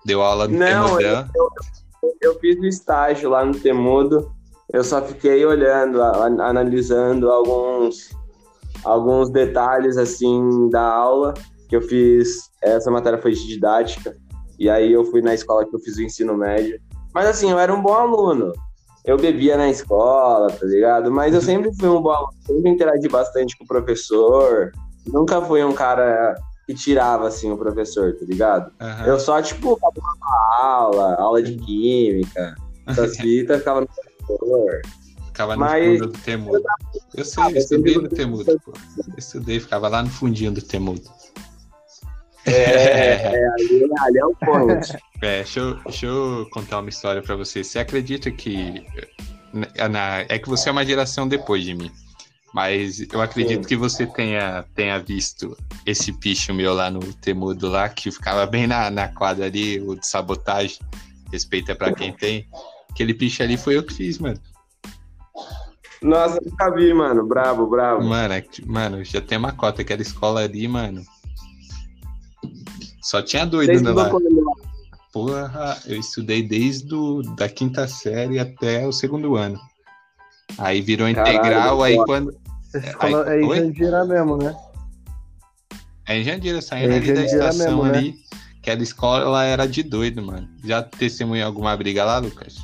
[0.06, 1.28] Deu aula no Não, Temudã.
[2.22, 4.32] Eu fiz o estágio lá no Temudo,
[4.72, 8.12] eu só fiquei olhando, analisando alguns,
[8.84, 11.34] alguns detalhes assim da aula
[11.68, 12.52] que eu fiz.
[12.62, 14.16] Essa matéria foi de didática,
[14.60, 16.80] e aí eu fui na escola que eu fiz o ensino médio.
[17.16, 18.52] Mas assim, eu era um bom aluno.
[19.06, 21.10] Eu bebia na escola, tá ligado?
[21.10, 24.72] Mas eu sempre fui um bom aluno, sempre interagi bastante com o professor.
[25.08, 26.36] Nunca fui um cara
[26.68, 28.70] que tirava assim o professor, tá ligado?
[28.82, 29.06] Aham.
[29.06, 32.54] Eu só, tipo, acabava aula, aula de química,
[32.88, 33.88] essas fitas, ficava no
[34.28, 34.82] computador.
[35.28, 36.64] Ficava no Mas- fundo do Temudo.
[37.16, 38.74] Eu sei, Ah, eu eu estudei no Temudo, pô.
[39.08, 41.02] Eu estudei, ficava lá no fundinho do Temudo.
[42.46, 42.52] É,
[43.36, 44.98] é, ali, ali é o ponto.
[45.22, 47.64] É, deixa eu, deixa eu contar uma história pra você.
[47.64, 48.86] Você acredita que.
[49.90, 51.92] na- é que você é uma geração depois de mim.
[52.54, 53.68] Mas eu acredito Sim.
[53.68, 58.66] que você tenha, tenha visto esse picho meu lá no Temudo lá, que ficava bem
[58.66, 60.78] na, na quadra ali, o de sabotagem.
[61.32, 62.48] Respeita pra quem tem.
[62.90, 64.40] Aquele picho ali foi eu que fiz, mano.
[66.02, 67.26] Nossa, nunca vi, mano.
[67.26, 68.04] Brabo, brabo.
[68.06, 71.04] Mano, é mano, já tem uma cota, aquela escola ali, mano.
[73.06, 74.10] Só tinha doido né, lá.
[75.14, 79.60] Porra, eu estudei desde do, da quinta série até o segundo ano.
[80.58, 82.06] Aí virou Caralho, integral, aí foda.
[82.08, 82.36] quando.
[82.74, 83.56] Essa escola aí- é em?
[83.56, 84.56] Jandira mesmo, né?
[86.08, 87.98] É em Jandira, saindo É ali da estação mesmo, né?
[88.00, 88.16] ali.
[88.60, 90.50] Aquela escola era de doido, mano.
[90.64, 92.56] Já testemunhou alguma briga lá, Lucas?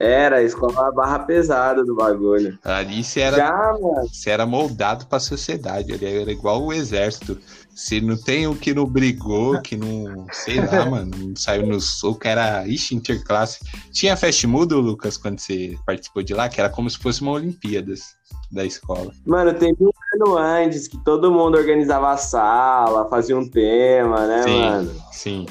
[0.00, 2.58] Era a escola barra pesada do bagulho.
[2.64, 4.08] Ali você era, Já, mano.
[4.08, 5.92] você era moldado pra sociedade.
[5.92, 7.38] Ali era igual o exército.
[7.74, 10.26] Se não tem o que não brigou, que não.
[10.32, 11.10] Sei lá, mano.
[11.16, 12.66] Não saiu no soco, era.
[12.66, 13.60] Ixi, interclasse.
[13.92, 17.32] Tinha fast mood, Lucas, quando você participou de lá, que era como se fosse uma
[17.32, 18.18] Olimpíadas
[18.50, 19.12] da escola.
[19.24, 24.42] Mano, teve um ano antes que todo mundo organizava a sala, fazia um tema, né,
[24.42, 24.60] Sim.
[24.60, 25.02] mano?
[25.12, 25.46] Sim.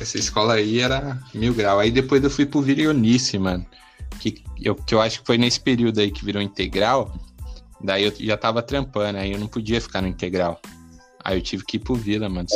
[0.00, 1.80] Essa escola aí era mil grau.
[1.80, 3.66] Aí depois eu fui pro Virionice, mano.
[4.20, 7.12] Que eu, que eu acho que foi nesse período aí que virou integral.
[7.82, 10.60] Daí eu já tava trampando, aí eu não podia ficar no integral.
[11.24, 12.46] Aí eu tive que ir pro Vila, mano.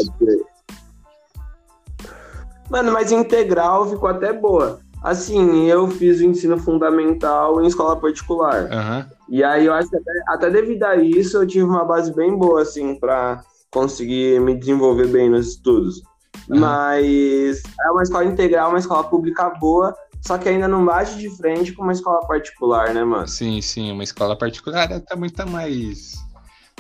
[2.71, 4.81] Mano, mas integral ficou até boa.
[5.03, 8.73] Assim, eu fiz o ensino fundamental em escola particular.
[8.73, 9.09] Aham.
[9.29, 12.37] E aí eu acho que até, até devido a isso eu tive uma base bem
[12.37, 16.03] boa, assim, pra conseguir me desenvolver bem nos estudos.
[16.51, 16.61] Aham.
[16.61, 19.95] Mas é uma escola integral, uma escola pública boa,
[20.27, 23.29] só que ainda não bate de frente com uma escola particular, né, mano?
[23.29, 26.15] Sim, sim, uma escola particular até muito mais,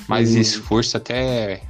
[0.09, 0.41] mais Uhum.
[0.41, 1.63] esforço até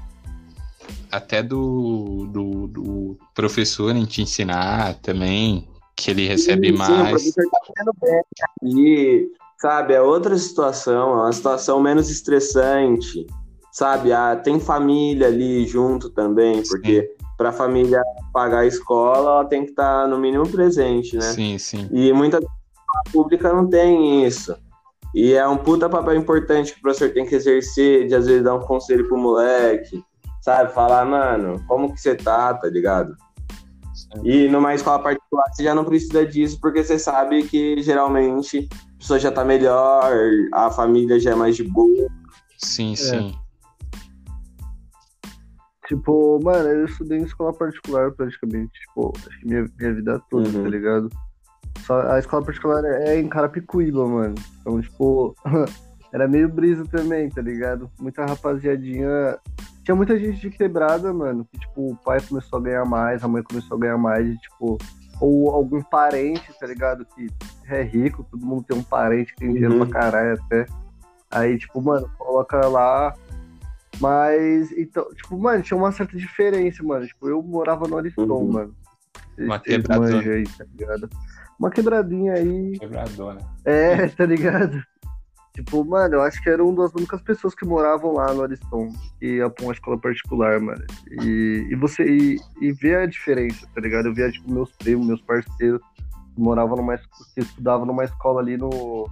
[1.11, 6.79] até do, do, do professor em te ensinar também, que ele recebe Sim, sim, o
[6.79, 7.11] mais.
[7.11, 9.95] professor tá fazendo bem aqui, sabe?
[9.95, 13.27] É outra situação, é uma situação menos estressante,
[13.73, 14.13] sabe?
[14.13, 19.65] Ah, tem família ali junto também, porque para a família pagar a escola, ela tem
[19.65, 21.23] que estar no mínimo presente, né?
[21.23, 21.89] Sim, sim.
[21.93, 24.57] E muita escola pública não tem isso.
[25.15, 28.45] E é um puta papel importante que o professor tem que exercer, de às vezes
[28.45, 30.03] dar um conselho pro moleque,
[30.43, 30.73] sabe?
[30.73, 33.17] Falar, mano, como que você tá, tá ligado?
[34.23, 38.99] E numa escola particular você já não precisa disso, porque você sabe que geralmente a
[38.99, 40.11] pessoa já tá melhor,
[40.53, 42.07] a família já é mais de boa.
[42.59, 43.35] Sim, sim.
[45.87, 50.49] Tipo, mano, eu estudei em escola particular praticamente, tipo, acho que minha, minha vida toda,
[50.49, 50.65] Uhum.
[50.65, 51.09] tá ligado?
[51.81, 54.35] Só, a escola particular é em Carapicuíba, mano.
[54.61, 55.35] Então, tipo,
[56.13, 57.89] era meio brisa também, tá ligado?
[58.01, 59.39] Muita rapaziadinha.
[59.85, 63.29] Tinha muita gente de quebrada, mano, que, tipo, o pai começou a ganhar mais, a
[63.29, 64.79] mãe começou a ganhar mais, e, tipo,
[65.21, 67.07] ou algum parente, tá ligado?
[67.15, 67.29] Que
[67.69, 69.89] é rico, todo mundo tem um parente que tem dinheiro Uhum.
[69.89, 70.67] pra caralho até.
[71.31, 73.15] Aí, tipo, mano, coloca lá.
[74.01, 77.07] Mas, então, tipo, mano, tinha uma certa diferença, mano.
[77.07, 78.53] Tipo, eu morava no Ariston, Uhum.
[78.53, 78.77] mano.
[79.39, 80.13] Uma quebradona.
[80.17, 81.11] manjam aí, tá ligado?
[81.59, 82.79] Uma quebradinha aí.
[82.79, 83.41] Quebradona.
[83.65, 84.83] É, tá ligado?
[85.55, 88.93] Tipo, mano, eu acho que era uma das únicas pessoas que moravam lá no Ariston,
[89.19, 90.85] que ia pra uma escola particular, mano.
[91.23, 94.07] E, e você e, e ver a diferença, tá ligado?
[94.09, 95.81] Eu via, tipo, meus primos, meus parceiros,
[96.35, 99.09] que moravam numa que estudavam numa escola ali no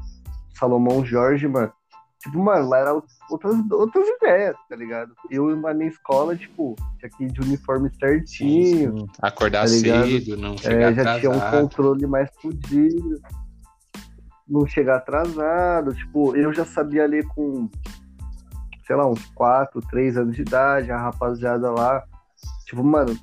[0.52, 1.72] Salomão Jorge, mano.
[2.24, 2.94] Tipo, mano, lá era
[3.30, 5.12] outras, outras ideias, tá ligado?
[5.30, 8.92] Eu na minha escola, tipo, tinha que ir de uniforme certinho.
[8.92, 9.06] Sim, sim.
[9.20, 11.60] Acordar Tá cedo, não chegar É, já tinha um atrasado.
[11.60, 13.20] controle mais fodido.
[14.48, 15.92] Não chegar atrasado.
[15.94, 17.68] Tipo, eu já sabia ler com,
[18.86, 20.90] sei lá, uns 4, 3 anos de idade.
[20.90, 22.02] A rapaziada lá,
[22.64, 23.14] tipo, mano,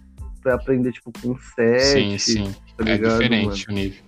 [0.43, 2.55] pra aprender, tipo, com 7, Sim, sim.
[2.77, 3.63] tá É ligado, diferente mano?
[3.67, 4.03] o nível.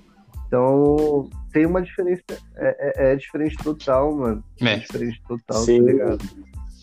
[0.57, 2.21] Então, tem uma diferença.
[2.55, 4.43] É, é, é diferente total, mano.
[4.61, 4.77] É É.
[4.77, 5.83] diferente total, Sim.
[5.83, 6.19] tá ligado?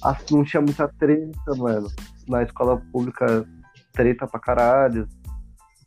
[0.03, 1.89] Ah, Não tinha muita treta, mano.
[2.27, 3.47] Na escola pública,
[3.93, 5.07] treta pra caralho.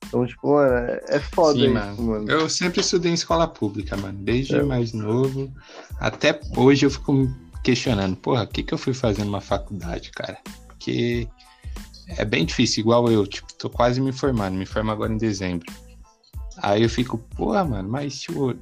[0.08, 2.32] Então, tipo, mano, é é foda Sim, isso, mano.
[2.32, 4.18] Eu sempre estudei em escola pública, mano.
[4.20, 4.64] Desde É.
[4.64, 5.52] mais novo.
[6.00, 10.10] Até hoje eu fico me questionando, porra, o que, que eu fui fazer numa faculdade,
[10.12, 10.38] cara?
[10.70, 11.28] Porque
[12.18, 15.66] é bem difícil, igual eu, tipo, tô quase me formando, me formo agora em dezembro.
[16.58, 18.56] Aí eu fico, porra, mano, mas tipo,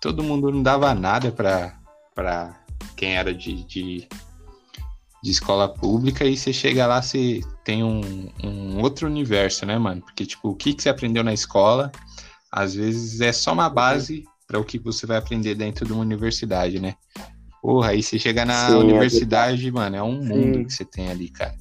[0.00, 1.78] todo mundo não dava nada pra,
[2.14, 2.54] pra
[2.96, 4.08] quem era de, de,
[5.22, 10.02] de escola pública e você chega lá, você tem um, um outro universo, né, mano?
[10.02, 11.90] Porque, tipo, o que, que você aprendeu na escola,
[12.52, 16.02] às vezes é só uma base para o que você vai aprender dentro de uma
[16.02, 16.94] universidade, né?
[17.62, 20.28] Porra, aí você chega na Sim, é universidade, mano, é um Sim.
[20.28, 21.54] mundo que você tem ali, cara.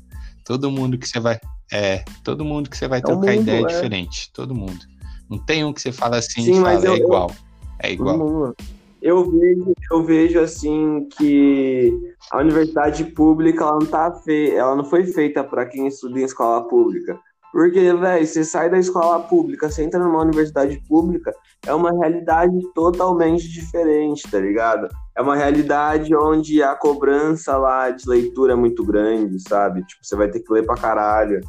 [0.44, 1.40] Todo mundo que você vai.
[1.72, 3.68] É, todo mundo que você vai um trocar mundo, ideia é é.
[3.68, 4.30] diferente.
[4.34, 4.86] Todo mundo.
[5.34, 7.32] Não tem um que você fala assim Sim, mas fala, eu- é eu- igual.
[7.80, 8.54] É igual.
[9.02, 11.92] eu vejo, eu vejo assim que
[12.32, 14.52] a universidade pública ela não tá fe...
[14.52, 17.20] ela não foi feita para quem estuda em escola pública.
[17.52, 21.32] Porque, velho, você sai da escola pública, você entra numa universidade pública,
[21.66, 24.88] é uma realidade totalmente diferente, tá ligado?
[25.16, 29.84] É uma realidade onde a cobrança lá de leitura é muito grande, sabe?
[29.86, 31.42] Tipo, você vai ter que ler pra caralho.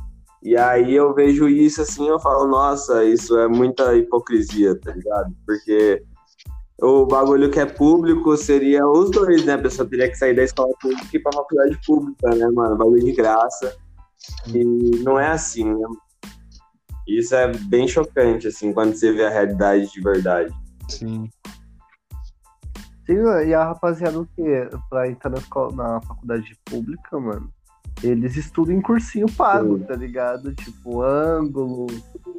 [0.44, 5.34] E aí eu vejo isso assim, eu falo, nossa, isso é muita hipocrisia, tá ligado?
[5.46, 6.04] Porque
[6.82, 9.54] o bagulho que é público seria os dois, né?
[9.54, 12.76] A pessoa teria que sair da escola pública e ir pra faculdade pública, né, mano?
[12.76, 13.74] Bagulho de graça.
[14.48, 14.62] E
[15.02, 15.86] não é assim, né?
[17.08, 20.54] Isso é bem chocante, assim, quando você vê a realidade de verdade.
[20.90, 21.30] Sim.
[23.06, 24.68] Sim, e a rapaziada o quê?
[24.90, 27.50] Pra entrar na, escola, na faculdade pública, mano,
[28.02, 29.84] eles estudam em cursinho pago, Sim.
[29.84, 30.54] tá ligado?
[30.54, 31.86] Tipo, ângulo,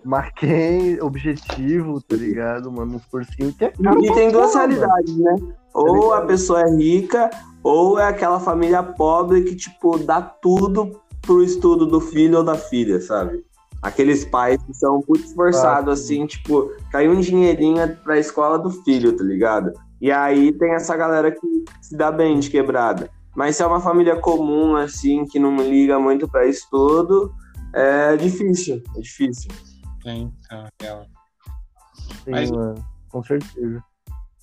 [0.03, 2.71] marquei, objetivo, tá ligado?
[2.71, 5.35] Mano, uns cursinhos que é caro E tem duas realidades, né?
[5.73, 7.29] Ou a pessoa é rica,
[7.63, 12.55] ou é aquela família pobre que, tipo, dá tudo pro estudo do filho ou da
[12.55, 13.43] filha, sabe?
[13.81, 16.15] Aqueles pais que são muito esforçados, Ah, sim.
[16.21, 19.73] assim, tipo, caiu um dinheirinho pra escola do filho, tá ligado?
[20.01, 23.09] E aí tem essa galera que se dá bem de quebrada.
[23.35, 27.33] Mas se é uma família comum, assim, que não liga muito pra estudo,
[27.73, 29.51] é difícil, é difícil.
[30.01, 31.05] Tem, então, real.
[32.23, 32.75] Sim, Mas- mano,
[33.09, 33.83] com certeza.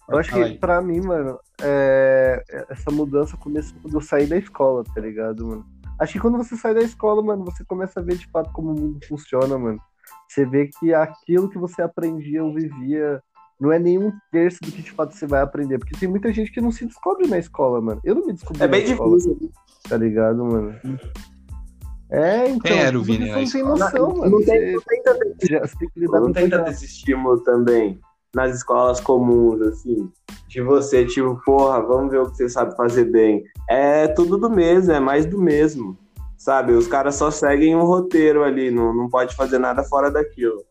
[0.09, 4.85] Eu acho que pra mim, mano, é, essa mudança começou quando eu saí da escola,
[4.85, 5.65] tá ligado, mano?
[5.99, 8.73] Acho que quando você sai da escola, mano, você começa a ver de fato como
[8.73, 9.81] o mundo funciona, mano.
[10.29, 13.23] Você vê que aquilo que você aprendia ou vivia
[13.63, 15.79] não é nem um terço do que de fato você vai aprender.
[15.79, 18.01] Porque tem muita gente que não se descobre na escola, mano.
[18.03, 19.51] Eu não me descobri É bem na escola, difícil.
[19.89, 20.75] tá ligado, mano?
[22.11, 22.61] É, então.
[22.61, 24.31] Quem era o Vini não tem noção, Não, mano.
[24.39, 26.51] não tem, não tem tanta já- você tem que lidar não com tem isso.
[26.57, 28.01] tanto esse estímulo também
[28.35, 30.11] nas escolas comuns, assim,
[30.49, 33.45] de você, tipo, porra, vamos ver o que você sabe fazer bem.
[33.71, 35.97] É tudo do mesmo, é mais do mesmo,
[36.37, 36.73] sabe?
[36.73, 40.65] Os caras só seguem um roteiro ali, não, não pode fazer nada fora daquilo.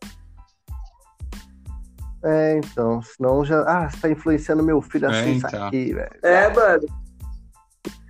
[2.24, 3.62] É, então, senão já.
[3.62, 5.66] Ah, você tá influenciando meu filho É, ser isso então.
[5.66, 6.10] aqui, velho.
[6.22, 6.86] É, mano,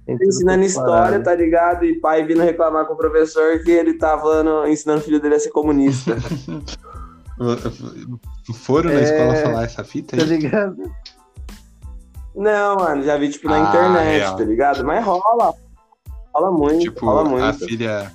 [0.09, 1.22] ensinando história, parar.
[1.22, 1.85] tá ligado?
[1.85, 5.37] E pai vindo reclamar com o professor que ele tá falando, ensinando o filho dele
[5.37, 6.14] a ser comunista.
[8.55, 10.29] Foram na É, escola falar essa fita Tá aí?
[10.29, 10.77] ligado?
[12.35, 14.37] não, mano, já vi, tipo, na Ah, internet, real.
[14.37, 14.85] tá ligado?
[14.85, 15.55] Mas rola.
[16.35, 17.44] Rola muito, Tipo, rola muito.
[17.44, 18.12] a filha.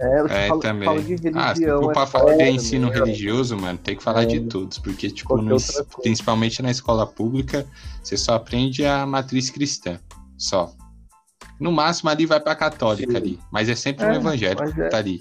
[0.00, 0.84] É, você É, fala, também.
[0.88, 1.42] fala de religião.
[1.42, 4.26] Ah, se for pra é falar de ensino também, religioso, mano, tem que falar É.
[4.26, 4.78] de todos.
[4.78, 5.56] Porque, tipo, no-
[6.02, 7.66] principalmente na escola pública,
[8.02, 9.98] você só aprende a matriz cristã.
[10.36, 10.72] Só.
[11.58, 13.16] No máximo ali vai pra católica Sim.
[13.16, 13.40] ali.
[13.50, 15.20] Mas é sempre É, um evangélico é- tá ali.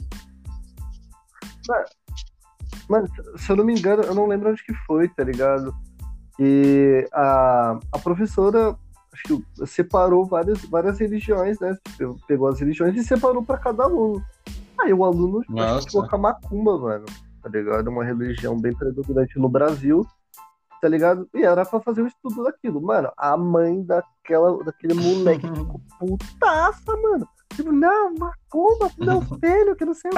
[2.87, 5.75] Mano, se eu não me engano, eu não lembro onde que foi, tá ligado?
[6.39, 8.75] E a, a professora
[9.11, 11.75] acho que separou várias, várias religiões, né?
[12.27, 14.23] Pegou as religiões e separou pra cada aluno.
[14.79, 15.89] Aí o aluno Nossa.
[15.91, 17.05] colocar macumba, mano,
[17.41, 17.87] tá ligado?
[17.89, 20.05] Uma religião bem predominante no Brasil,
[20.81, 21.27] tá ligado?
[21.33, 22.81] E era pra fazer o estudo daquilo.
[22.81, 25.81] Mano, a mãe daquela, daquele moleque ficou
[26.17, 27.27] putaça, mano.
[27.55, 30.13] Tipo, não, macumba, meu filho, que não sei o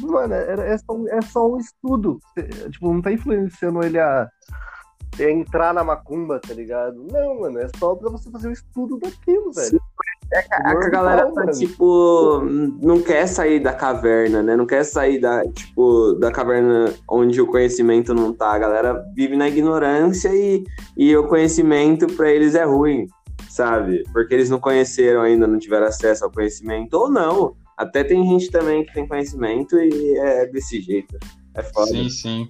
[0.00, 0.06] que.
[0.06, 2.18] Mano, era, é, só, um- é só um estudo.
[2.36, 4.28] É, Tipo, não tá influenciando ele a
[5.20, 7.04] entrar na macumba, tá ligado?
[7.10, 9.80] Não, mano, é só pra você fazer o estudo daquilo, velho.
[10.34, 11.52] A, a Normal, galera tá, mano.
[11.52, 12.40] tipo,
[12.82, 14.56] não quer sair da caverna, né?
[14.56, 18.52] Não quer sair da, tipo, da caverna onde o conhecimento não tá.
[18.52, 20.64] A galera vive na ignorância e,
[20.96, 23.06] e o conhecimento pra eles é ruim,
[23.48, 24.02] sabe?
[24.12, 26.94] Porque eles não conheceram ainda, não tiveram acesso ao conhecimento.
[26.94, 27.54] Ou não.
[27.76, 31.16] Até tem gente também que tem conhecimento e é desse jeito.
[31.54, 31.88] É foda.
[31.88, 32.48] Sim, sim.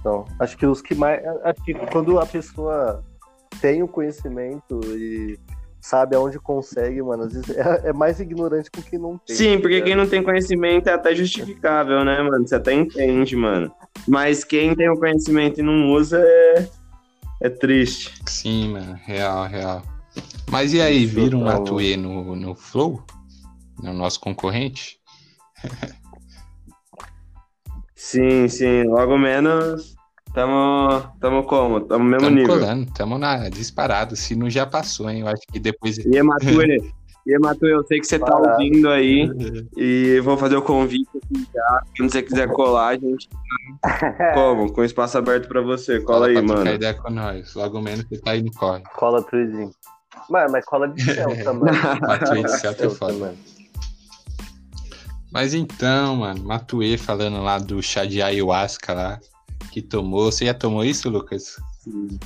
[0.00, 1.24] Então, acho que os que mais.
[1.44, 3.04] Acho que quando a pessoa
[3.60, 5.38] tem o conhecimento e
[5.80, 9.36] sabe aonde consegue, mano, às vezes é, é mais ignorante com quem não tem.
[9.36, 9.86] Sim, porque ligado?
[9.86, 12.46] quem não tem conhecimento é até justificável, né, mano?
[12.46, 13.70] Você até entende, mano.
[14.08, 16.68] Mas quem tem o conhecimento e não usa é,
[17.42, 18.14] é triste.
[18.26, 18.98] Sim, mano.
[19.04, 19.82] Real, real.
[20.50, 23.02] Mas e aí, viram o Matue no, no Flow?
[23.82, 24.98] No nosso concorrente?
[28.04, 28.82] Sim, sim.
[28.84, 29.96] Logo menos,
[30.34, 31.80] tamo, tamo como?
[31.80, 32.58] Tamo no mesmo Tamo nível.
[32.58, 34.14] colando, tamo na disparado.
[34.14, 35.20] Se não já passou, hein?
[35.22, 35.96] Eu acho que depois.
[35.96, 36.84] E Matue,
[37.26, 37.32] e
[37.72, 38.50] eu sei que você tá Parado.
[38.50, 39.26] ouvindo aí
[39.74, 41.82] e vou fazer o convite aqui já.
[41.96, 43.26] Quando você quiser colar, a gente
[44.34, 44.70] como?
[44.70, 45.98] Com espaço aberto pra você.
[46.00, 46.74] Cola aí, pra trocar mano.
[46.76, 47.54] ideia com nós.
[47.54, 48.82] Logo menos você tá aí no corre.
[48.94, 49.70] Cola Truidinho.
[50.28, 51.72] Mano, mas cola de Celta, mano.
[52.02, 53.12] Matue de é Celta, foda.
[53.14, 53.53] mano.
[55.34, 59.20] Mas então, mano, Matue falando lá do chá de ayahuasca lá,
[59.72, 60.30] que tomou.
[60.30, 61.56] Você já tomou isso, Lucas?
[61.80, 62.20] Sim.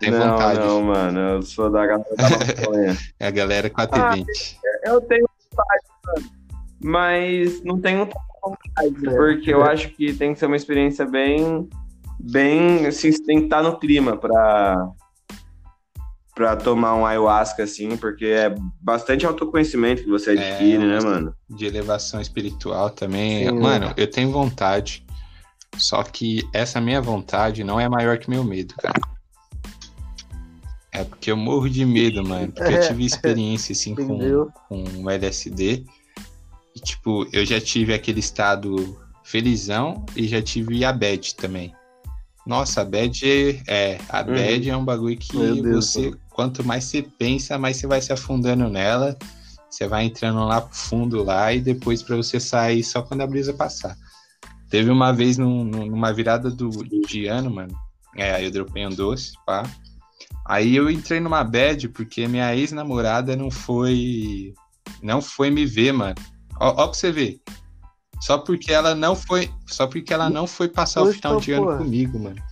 [0.00, 0.58] Tem não, vontade.
[0.58, 1.20] não, mano.
[1.20, 2.96] Eu sou da galera da maconha.
[3.20, 4.58] É a galera 420.
[4.86, 6.30] eu tenho vontade, mano.
[6.82, 8.08] Mas não tenho
[8.42, 11.68] vontade, porque eu acho que tem que ser uma experiência bem.
[12.18, 12.86] Bem.
[12.86, 14.90] Assim, tem que estar no clima pra.
[16.36, 21.34] Pra tomar um ayahuasca, assim, porque é bastante autoconhecimento que você adquire, É, né, mano?
[21.48, 23.48] de elevação espiritual também.
[23.48, 23.58] Sim.
[23.58, 25.02] Mano, eu tenho vontade.
[25.78, 29.00] Só que essa minha vontade não é maior que meu medo, cara.
[30.92, 32.52] É porque eu morro de medo, mano.
[32.52, 35.84] Porque eu tive experiência, assim, com, com o LSD.
[36.74, 41.74] E, tipo, eu já tive aquele estado felizão e já tive a bad também.
[42.46, 43.98] Nossa, a bad é.
[44.08, 44.26] A Uhum.
[44.34, 46.12] bad é um bagulho que você.
[46.36, 49.16] Quanto mais você pensa, mais você vai se afundando nela.
[49.70, 53.26] Você vai entrando lá pro fundo lá e depois pra você sair só quando a
[53.26, 53.96] brisa passar.
[54.68, 56.68] Teve uma vez num- num- numa virada do,
[57.08, 57.74] de ano, mano.
[58.14, 59.62] É, aí eu dropei um doce, pá.
[60.44, 64.52] Aí eu entrei numa bad porque minha ex-namorada não foi.
[65.02, 66.16] Não foi me ver, mano.
[66.60, 67.40] Ó, ó pra você ver.
[68.20, 69.50] Só porque ela não foi.
[69.66, 72.42] Só porque ela não foi passar o Poxa, final de ano comigo, mano.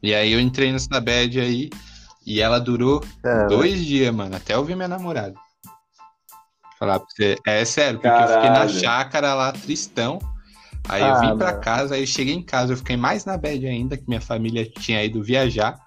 [0.00, 1.70] E aí eu entrei nessa bad aí.
[2.28, 5.32] E ela durou É, dois dias, mano, até eu ver minha namorada.
[6.78, 7.36] Falar pra você.
[7.46, 8.70] É sério, porque eu fiquei na Caralho.
[8.80, 10.18] chácara lá, tristão.
[10.90, 11.60] Aí eu Ah, vim pra mano.
[11.62, 14.68] casa, aí eu cheguei em casa, eu fiquei mais na bad ainda, que minha família
[14.70, 15.78] tinha ido viajar.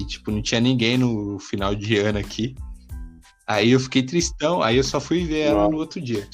[0.00, 2.54] E, tipo, não tinha ninguém no final de ano aqui.
[3.46, 5.70] Aí eu fiquei tristão, aí eu só fui ver ela Nossa.
[5.70, 6.26] no outro dia.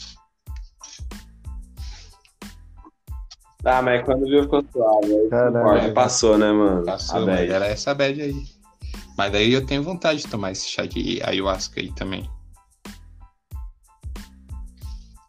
[3.64, 5.12] Ah, mas quando viu ficou suave.
[5.12, 5.92] aí Caralho.
[5.92, 6.84] Passou, né, mano?
[6.86, 7.50] Passou, bad.
[7.52, 8.59] era essa bad aí.
[9.20, 12.26] Mas daí eu tenho vontade de tomar esse chá de ayahuasca aí também.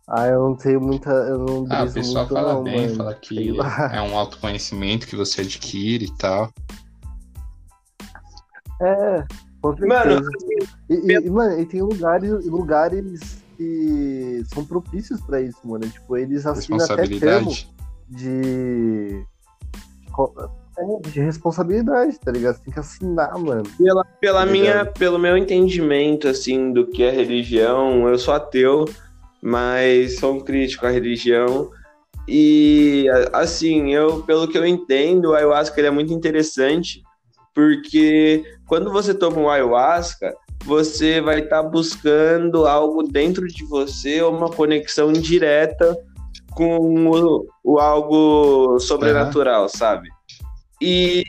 [0.07, 1.09] Ah, eu não tenho muita.
[1.09, 2.95] Eu não Ah, o pessoal muito, fala não, bem, mano.
[2.95, 3.49] fala que
[3.91, 6.53] é um autoconhecimento que você adquire e tal.
[8.81, 9.27] É,
[9.61, 10.31] com Mano, certeza.
[10.89, 15.85] E, e- e, mano, e tem lugares, lugares que são propícios pra isso, mano.
[15.89, 17.51] Tipo, eles assinam até termo
[18.07, 19.25] de.
[21.01, 22.55] De responsabilidade, tá ligado?
[22.55, 23.63] Você tem que assinar, mano.
[23.77, 28.85] Pela, pela Tá minha, pelo meu entendimento, assim, do que é religião, eu sou ateu,
[29.41, 31.71] mas sou um crítico à religião.
[32.27, 37.01] E, assim, eu, pelo que eu entendo, o ayahuasca ele é muito interessante,
[37.53, 44.49] porque quando você toma um ayahuasca, você vai estar buscando algo dentro de você, uma
[44.49, 45.97] conexão indireta
[46.51, 50.09] com o, o algo sobrenatural, sabe?
[50.81, 51.23] E,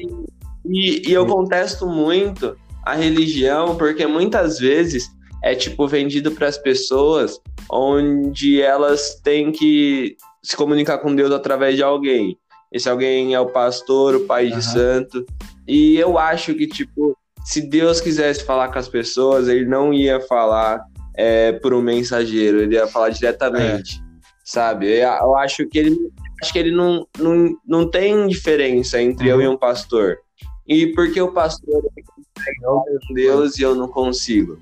[0.64, 5.08] e, e eu contesto muito a religião, porque muitas vezes
[5.42, 7.38] é tipo vendido para as pessoas
[7.70, 12.36] onde elas têm que se comunicar com Deus através de alguém.
[12.72, 14.58] Esse alguém é o pastor, o pai Aham.
[14.58, 15.26] de santo.
[15.68, 20.20] E eu acho que, tipo, se Deus quisesse falar com as pessoas, ele não ia
[20.20, 20.82] falar
[21.16, 24.00] é, por um mensageiro, ele ia falar diretamente,
[24.44, 24.88] sabe?
[24.88, 25.96] Eu, eu acho que ele,
[26.42, 30.18] acho que ele não, não, não tem diferença entre eu e um pastor.
[30.66, 34.58] E porque o pastor ele consegue Deus e eu não consigo,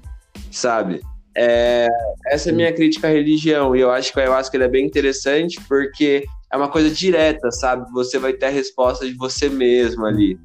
[0.51, 1.01] sabe?
[1.35, 1.89] É,
[2.27, 3.75] essa é a minha crítica à religião.
[3.75, 7.51] E eu acho que o ayahuasca ele é bem interessante porque é uma coisa direta,
[7.51, 7.91] sabe?
[7.93, 10.39] Você vai ter a resposta de você mesmo ali.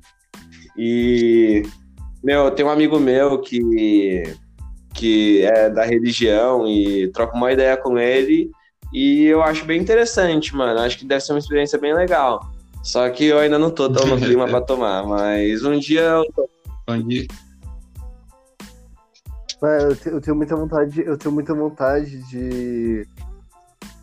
[0.77, 1.63] E,
[2.23, 4.23] meu, tem um amigo meu que,
[4.93, 8.51] que é da religião e troco uma ideia com ele.
[8.97, 10.79] E eu acho bem interessante, mano.
[10.79, 12.49] Acho que deve ser uma experiência bem legal.
[12.81, 15.05] Só que eu ainda não tô tão no clima pra tomar.
[15.05, 16.49] Mas um dia eu tô.
[16.87, 17.27] Onde
[19.61, 23.05] Mas eu, te- eu tenho muita vontade, eu tenho muita vontade de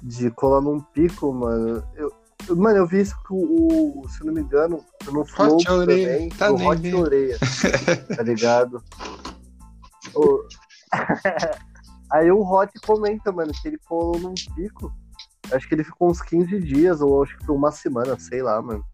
[0.02, 1.82] de colar num pico, mano.
[1.94, 2.12] Eu,
[2.48, 5.70] eu- mano, eu vi isso com o, se eu não me engano, no Flow Hot
[5.70, 6.94] Orelha, também, tá no Hot.
[6.94, 7.38] Orelha,
[8.14, 8.82] tá ligado?
[10.14, 10.44] O-
[12.12, 14.92] Aí o Hot comenta, mano, que ele colou num pico,
[15.50, 18.60] acho que ele ficou uns 15 dias, ou acho que foi uma semana, sei lá,
[18.60, 18.84] mano,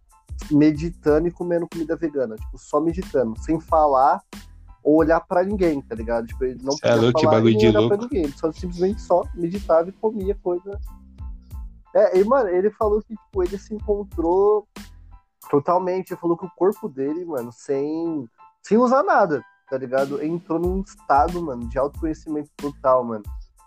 [0.50, 4.22] meditando e comendo comida vegana, tipo, só meditando, sem falar
[4.84, 6.28] ou olhar pra ninguém, tá ligado?
[6.28, 7.96] Tipo, ele não é louco, falar bagulho de olhar louco.
[7.96, 10.78] pra ninguém, ele só simplesmente só meditava e comia coisa.
[11.94, 14.66] É, e, mano, ele falou que, tipo, ele se encontrou
[15.50, 18.28] totalmente, ele falou que o corpo dele, mano, sem,
[18.62, 20.22] sem usar nada, tá ligado?
[20.22, 23.24] Entrou num estado, mano, de autoconhecimento total, mano.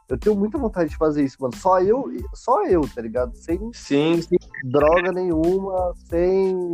[0.09, 1.55] Eu tenho muita vontade de fazer isso, mano.
[1.55, 3.33] Só eu, só eu, tá ligado?
[3.35, 4.35] Sem Sim, sim.
[4.65, 6.71] droga nenhuma, sem.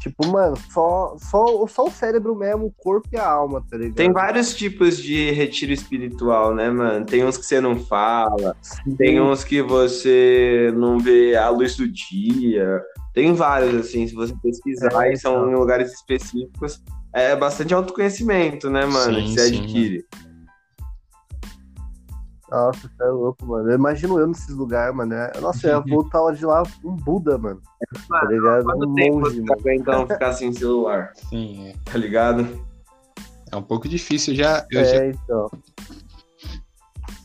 [0.00, 3.94] Tipo, mano, só, só, só o cérebro mesmo, o corpo e a alma, tá ligado?
[3.94, 7.06] Tem vários tipos de retiro espiritual, né, mano?
[7.06, 8.96] Tem uns que você não fala, Sim.
[8.96, 12.82] tem uns que você não vê a luz do dia,
[13.14, 15.50] Tem vários, assim, se você pesquisar, É, e são então.
[15.52, 16.82] em lugares específicos.
[17.14, 19.14] É bastante autoconhecimento, né, mano?
[19.18, 20.06] Sim, que você sim, adquire.
[22.50, 23.70] Nossa, você é louco, mano.
[23.70, 25.14] Eu imagino eu nesses lugares, mano.
[25.14, 27.60] É- Nossa, eu ia voltar de lá um Buda, mano.
[28.08, 28.64] Tá ligado?
[28.64, 29.80] Quanto Um tempo monge, você mano.
[29.80, 31.12] então ficar sem celular?
[31.30, 31.74] Sim, é.
[31.90, 32.66] Tá ligado?
[33.50, 34.66] É um pouco difícil já.
[34.70, 35.50] Eu já É, então.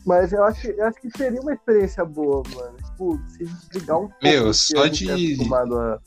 [0.06, 2.76] Mas eu acho, eu acho que seria uma experiência boa, mano.
[2.78, 4.16] Tipo, se desligar um pouco.
[4.22, 5.98] Meu, só a gente de- É acostumado a,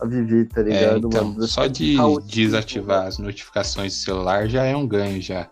[0.00, 1.46] a viver, tá É, ligado, então, mano?
[1.46, 5.48] só de desativar as notificações do celular já é um ganho já.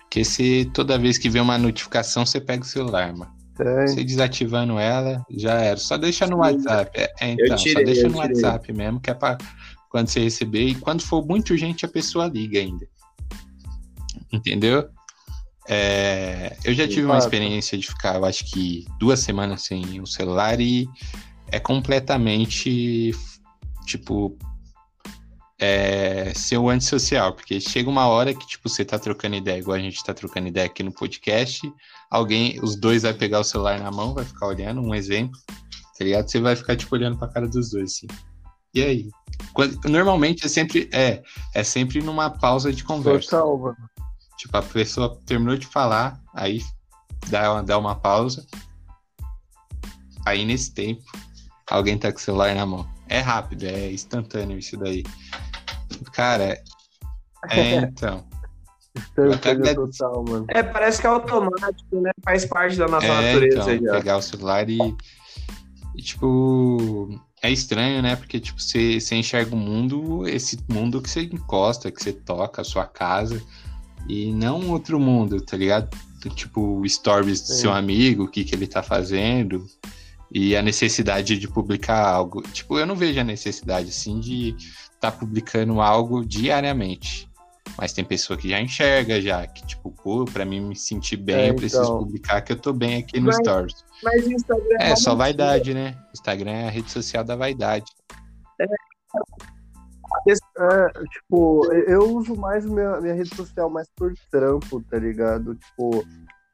[0.00, 3.34] Porque se toda vez que vem uma notificação, você pega o celular, mano.
[3.58, 5.78] É, Você desativando ela, já era.
[5.78, 6.38] Só deixa no.
[6.38, 6.90] WhatsApp.
[6.94, 8.18] É, é, então, tirei, só deixa no.
[8.18, 9.38] WhatsApp mesmo, que é pra
[9.90, 10.66] quando você receber.
[10.68, 12.86] E quando for muito urgente, a pessoa liga ainda.
[14.30, 14.86] Entendeu?
[15.68, 20.06] É, eu já tive uma experiência de ficar, eu acho que duas semanas sem o
[20.06, 20.88] celular e
[21.50, 23.10] é completamente,
[23.86, 24.36] tipo,
[25.58, 29.76] é, ser um antissocial, porque chega uma hora que, tipo, você tá trocando ideia, igual
[29.76, 31.72] a gente tá trocando ideia aqui no podcast,
[32.10, 35.38] alguém, os dois vai pegar o celular na mão, vai ficar olhando, um exemplo,
[35.98, 36.28] tá ligado?
[36.28, 38.06] Você vai ficar, tipo, olhando pra cara dos dois, assim.
[38.74, 39.08] E aí?
[39.54, 41.22] Quando- normalmente é sempre, é,
[41.54, 43.30] é sempre numa pausa de conversa.
[43.30, 43.76] total, mano.
[44.36, 46.60] Tipo, a pessoa terminou de falar, aí
[47.30, 48.46] dá, dá uma pausa.
[50.26, 51.02] Aí nesse tempo,
[51.70, 52.86] alguém tá com o celular na mão.
[53.08, 55.02] É rápido, é instantâneo isso daí.
[56.12, 56.58] Cara,
[57.50, 58.26] é então.
[58.94, 60.46] até Instantâneo agra- total, mano.
[60.48, 62.10] É, parece que é automático, né?
[62.24, 63.92] Faz parte da nossa É, natureza então, já.
[63.92, 64.78] pegar o celular e,
[65.94, 67.08] e, tipo,
[67.42, 68.16] é estranho, né?
[68.16, 72.62] Porque, tipo, você, você enxerga o mundo, esse mundo que você encosta, que você toca,
[72.62, 73.40] a sua casa,
[74.08, 75.88] e não outro mundo, tá ligado?
[76.34, 77.54] Tipo, stories do Sim.
[77.54, 79.64] seu amigo, o que, que ele tá fazendo,
[80.32, 82.42] e a necessidade de publicar algo.
[82.42, 84.54] Tipo, eu não vejo a necessidade, assim, de
[84.92, 87.30] estar publicando algo diariamente.
[87.78, 91.34] Mas tem pessoa que já enxerga, já, que, tipo, pô, pra mim me sentir bem,
[91.36, 91.98] É, eu preciso então.
[91.98, 93.84] publicar que eu tô bem aqui no Mas- Stories.
[94.02, 95.96] Mas o Instagram É, só uma vaidade, né?
[96.14, 97.84] Instagram é a rede social da vaidade.
[100.58, 105.54] É, tipo, eu uso mais minha, minha rede social mais por trampo, tá ligado?
[105.54, 106.04] Tipo,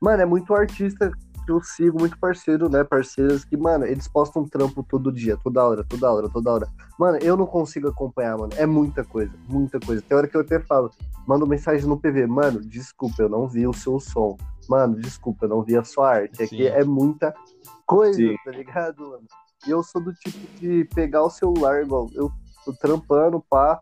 [0.01, 1.11] mano, é muito artista
[1.49, 2.84] eu sigo, muito parceiro, né?
[2.84, 6.68] Parceiros que, mano, eles postam trampo todo dia, toda hora, toda hora, toda hora.
[6.99, 8.53] Mano, eu não consigo acompanhar, mano.
[8.57, 10.03] É muita coisa, muita coisa.
[10.03, 10.90] Tem hora que eu até falo,
[11.26, 14.36] mando mensagem no PV, mano, desculpa, eu não vi o seu som.
[14.68, 16.43] Mano, desculpa, eu não vi a sua arte.
[16.43, 17.34] É que é muita
[17.86, 18.36] coisa, Sim.
[18.45, 19.26] tá ligado, mano?
[19.66, 22.30] E eu sou do tipo de pegar o celular, igual, eu
[22.64, 23.80] tô trampando, pá.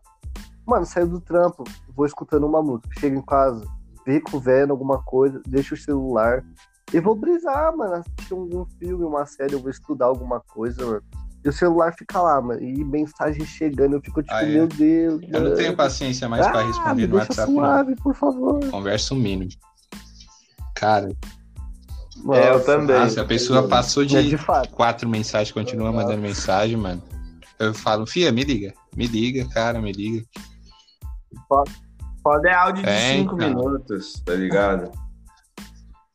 [0.65, 3.65] Mano, saio do trampo, vou escutando uma música, chego em casa,
[4.05, 6.43] fico vendo alguma coisa, deixo o celular
[6.93, 11.03] e vou brisar, mano, assistir algum filme, uma série, eu vou estudar alguma coisa, mano.
[11.43, 14.53] E o celular fica lá, mano, e mensagem chegando, eu fico tipo, Ah, é?
[14.53, 15.55] meu Deus, Eu não mano.
[15.55, 17.57] tenho paciência mais pra Ah, responder me no WhatsApp, não.
[17.59, 18.59] suave, por favor.
[18.69, 19.49] Conversa o mínimo.
[20.75, 21.09] Cara,
[22.33, 23.09] É, eu Nossa, também.
[23.09, 24.69] se a pessoa passou É de de fato.
[24.75, 26.03] quatro mensagens, continua Nossa.
[26.05, 27.01] mandando mensagem, mano.
[27.57, 28.73] Eu falo, fia, me liga.
[28.95, 30.23] Me liga, cara, me liga.
[32.23, 33.47] Pode é áudio de É, 5 então.
[33.49, 34.91] minutos, tá ligado?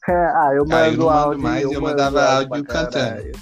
[0.08, 1.42] É, ah, eu mando Ah, eu áudio.
[1.42, 3.32] mais, eu mando mandava áudio cantando.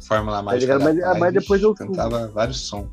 [0.00, 0.78] Fórmula Mágica ligado?
[0.78, 2.88] da Mas- Paz, mas depois eu cantava vários sons.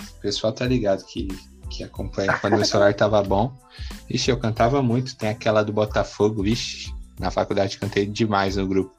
[0.00, 1.28] O pessoal tá ligado que,
[1.68, 3.52] que acompanha quando meu celular tava bom.
[4.08, 5.14] Ixi, eu cantava muito.
[5.16, 6.92] Tem aquela do Botafogo, vixe.
[7.18, 8.94] Na faculdade cantei demais no grupo.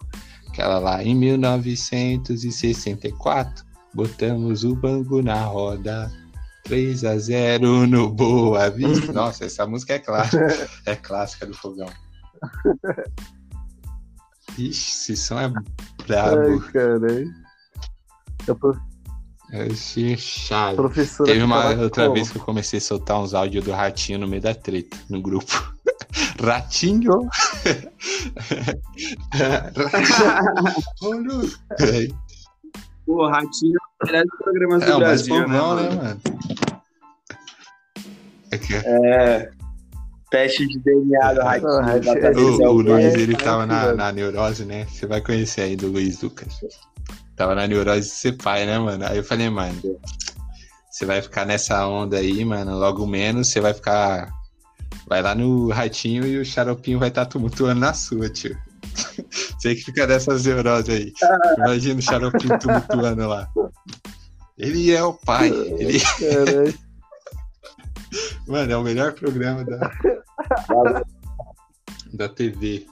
[0.49, 6.11] Aquela lá, em 1964, botamos o bangu na roda.
[6.63, 9.11] 3 a 0 no Boa Vista.
[9.11, 10.69] Nossa, essa música é clássica.
[10.85, 11.89] É clássica do fogão.
[14.57, 15.49] Ixi, esse som é
[16.07, 16.41] brabo.
[16.41, 17.07] Ai, cara.
[18.49, 18.79] A prof-
[19.53, 20.75] Esse chave.
[20.77, 21.31] professora.
[21.31, 22.15] Teve uma outra como?
[22.15, 25.21] vez que eu comecei a soltar uns áudios do ratinho no meio da treta, no
[25.21, 25.73] grupo.
[26.41, 27.09] Ratinho?
[31.79, 32.07] É,
[33.05, 35.97] Pô, Ratinho é um dos melhores programas do é o Brasil, né, povão, né, mano?
[36.03, 36.21] mano?
[38.51, 39.51] É que É.
[40.31, 42.01] Teste de DNA do Ratinho.
[42.01, 44.87] Pra é- o, o o Luiz, ele tava na, na neurose, né?
[44.89, 46.47] Você vai conhecer aí do Luiz Lucas.
[47.35, 49.05] Tava na neurose de ser pai, né, mano?
[49.05, 49.77] Aí eu falei, mano,
[50.89, 52.77] você vai ficar nessa onda aí, mano.
[52.77, 54.31] Logo menos você vai ficar.
[55.05, 58.57] Vai lá no ratinho e o xaropinho vai estar tumultuando na sua, tio.
[59.59, 61.13] Você que fica nessas neuroses aí.
[61.57, 63.47] Imagina o xaropinho tumultuando lá.
[64.57, 65.49] Ele é o pai.
[65.49, 65.99] Ele...
[68.51, 69.79] Mano, é o melhor programa da,
[72.13, 72.85] da TV.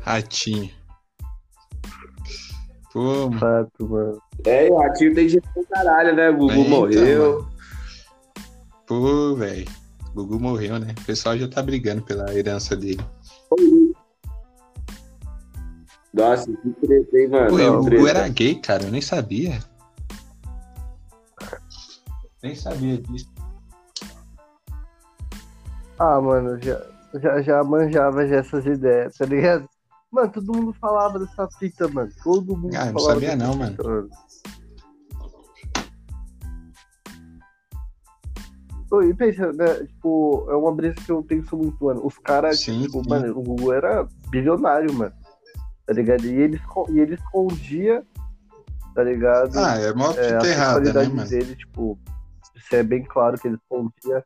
[0.00, 0.70] Ratinho.
[2.90, 3.38] Pô, mano.
[3.38, 4.22] Fato, mano.
[4.46, 6.30] É, o Ratinho tem dinheiro pra caralho, né?
[6.30, 7.48] O Gugu É, então, morreu.
[8.86, 9.66] Pô, velho.
[10.14, 10.94] Gugu morreu, né?
[10.98, 13.04] O pessoal já tá brigando pela herança dele.
[16.14, 17.50] Nossa, que treta, hein, mano?
[17.50, 18.08] Pô, Não, o Gugu treta.
[18.08, 18.84] era gay, cara.
[18.84, 19.58] Eu nem sabia.
[22.42, 23.35] Nem sabia disso.
[25.98, 26.82] Ah, mano, já,
[27.14, 29.68] já, já manjava já essas ideias, tá ligado?
[30.10, 32.10] Mano, todo mundo falava dessa fita, mano.
[32.22, 34.08] Todo mundo Ah, eu não sabia não, fita, mano.
[39.04, 39.74] E pensa, né?
[39.84, 42.06] Tipo, é uma brisa que eu penso muito, mano.
[42.06, 43.08] Os caras, tipo, sim.
[43.08, 45.12] mano, o Gugu era bilionário, mano.
[45.84, 46.24] Tá ligado?
[46.24, 48.04] E ele, e ele escondia,
[48.94, 49.58] tá ligado?
[49.58, 51.28] Ah, é mó é, fita a errada, né, mano?
[51.28, 51.98] dele, tipo,
[52.54, 54.24] isso é bem claro que ele escondia.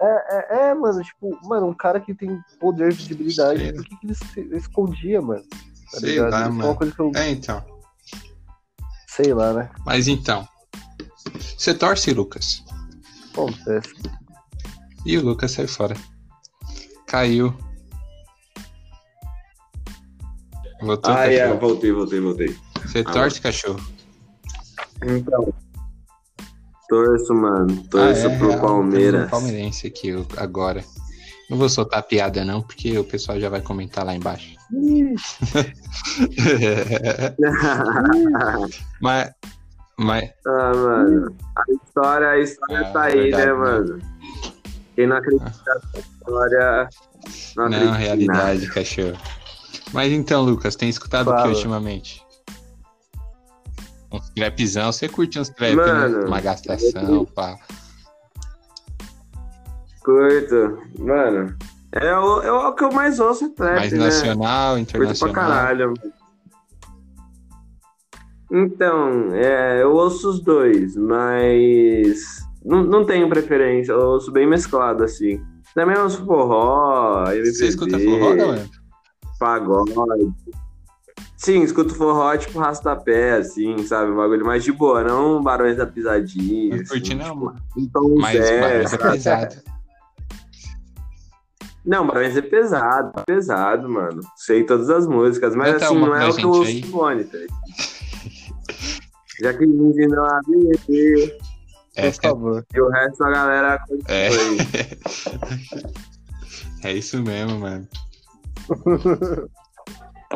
[0.00, 3.96] É, é, é, mano, tipo, mano, um cara que tem poder de visibilidade, por que,
[3.96, 5.42] que ele se- escondia, mano?
[5.92, 6.30] Tá Sei ligado?
[6.32, 6.74] lá, é mano.
[6.74, 7.64] coisa que eu É, então.
[9.08, 9.70] sei lá, né?
[9.86, 10.46] Mas então.
[11.56, 12.64] Você torce, Lucas?
[13.32, 13.94] Acontece.
[15.06, 15.96] E o Lucas saiu fora.
[17.06, 17.56] Caiu.
[20.80, 21.60] Voltou, Ah, é, cachorro.
[21.60, 22.58] voltei, voltei, voltei.
[22.82, 23.80] Você torce, cachorro?
[25.02, 25.54] Então.
[26.94, 27.82] Torço, mano.
[27.90, 29.28] Torço Ah, é, pro real, Palmeiras.
[29.30, 30.84] palmeirense aqui eu- agora.
[31.50, 34.54] Não vou soltar piada, não, porque o pessoal já vai comentar lá embaixo.
[39.00, 39.30] mas,
[39.98, 41.36] mas, ah, mano.
[41.56, 43.58] A história, a história Ah, tá aí, verdade, né, né?
[43.58, 43.98] mano?
[44.94, 46.88] Quem não acredita nessa história.
[47.56, 47.96] Não, não, em nada.
[47.98, 49.16] realidade, cachorro.
[49.92, 51.52] Mas então, Lucas, tem escutado o que Fala.
[51.52, 52.23] ultimamente?
[54.14, 56.26] Uns trapzão, você curte uns trap, Mano, né?
[56.26, 57.56] Uma gastação, pá.
[60.04, 60.78] Curto.
[60.98, 61.56] Mano.
[61.92, 63.98] É o, é o que eu mais ouço é trap, Mais né?
[63.98, 65.34] nacional, Curto pra internacional.
[65.34, 65.94] caralho.
[68.50, 75.02] Então, é, eu ouço os dois, mas não, não tenho preferência, eu ouço bem mesclado,
[75.02, 75.40] assim.
[75.74, 78.68] Também ouço forró, MPB, Você escuta forró, galera?
[79.40, 79.92] pagode.
[81.44, 84.10] Sim, escuto forró tipo rastapé, assim, sabe?
[84.10, 86.78] Um bagulho mais de boa, não Barões da Pisadinha.
[86.78, 87.62] Não curti assim, não, tipo, mano.
[87.92, 89.56] tom Mas Zé, Barões é pesado.
[91.84, 94.20] Não, Barões é pesado, pesado, mano.
[94.36, 97.38] Sei todas as músicas, mas assim, não é o que eu ouço no fone, tá?
[99.42, 101.38] Já que me ensinou a viver, Por
[101.94, 102.64] Essa é, favor.
[102.74, 104.30] e o resto a galera É.
[106.88, 107.86] é isso mesmo, mano.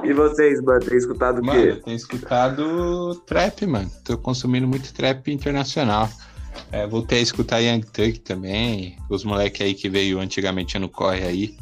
[0.04, 1.82] E vocês, mano, tem escutado o Mano, eu quê?
[1.84, 3.90] tenho escutado trap, mano.
[4.04, 6.08] Tô consumindo muito trap internacional.
[6.72, 8.96] É, voltei a escutar Young Thug também.
[9.08, 11.56] Os moleques aí que veio antigamente no Corre aí.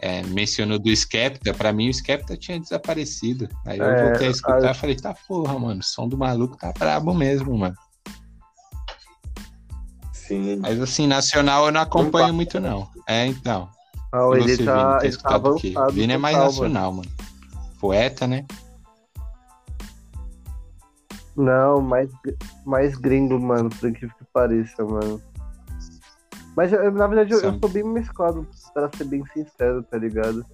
[0.00, 1.54] É, mencionou do Skepta.
[1.54, 3.48] Pra mim, o Skepta tinha desaparecido.
[3.64, 5.80] Aí eu É, voltei a escutar a- e falei, tá porra, mano.
[5.80, 7.74] O som do maluco tá brabo mesmo, mano.
[10.12, 10.56] Sim.
[10.60, 12.88] Mas assim, nacional eu não acompanho muito, não.
[13.08, 13.68] É, então.
[14.12, 15.72] Ah, ele tá, tem ele tá escutado o quê?
[15.76, 15.92] avançado.
[15.92, 17.08] Vini é mais nacional, mano.
[17.86, 18.44] Poeta, né?
[21.36, 22.10] Não, mais,
[22.64, 25.22] mais gringo, mano, por incrível que pareça, mano.
[26.56, 30.44] Mas na verdade eu, eu sou bem mesclado, pra ser bem sincero, tá ligado?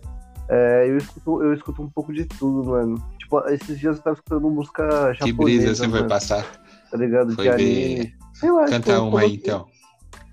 [0.49, 3.03] É, eu, escuto, eu escuto um pouco de tudo, mano.
[3.19, 6.45] Tipo, esses dias eu tava escutando música japonesa, Que brisa você foi mano, passar.
[6.91, 7.35] tá ligado?
[7.35, 8.15] Foi de anime.
[8.35, 9.67] Sei lá, Canta tipo, uma aí, então.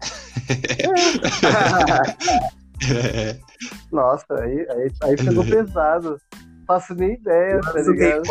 [3.92, 6.20] Nossa, aí, aí, aí pegou pesado.
[6.70, 8.22] Faço nem ideia, tá ligado?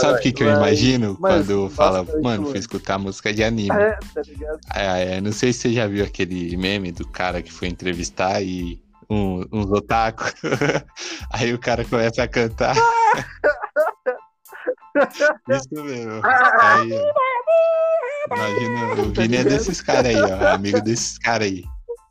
[0.00, 2.50] Sabe o que, que eu Mas- imagino mas quando fala, bastante, mano, mano.
[2.50, 3.70] fui escutar música de anime.
[3.70, 4.58] É, tá ligado?
[4.74, 8.42] É, é, não sei se você já viu aquele meme do cara que foi entrevistar
[8.42, 10.24] e um, uns otaku.
[11.32, 12.74] Aí o cara começa a cantar.
[15.48, 16.20] Isso mesmo.
[16.24, 18.34] Aí, ó.
[18.34, 20.48] Imagina, o Vini é desses caras aí, ó.
[20.54, 21.62] Amigo desses caras aí.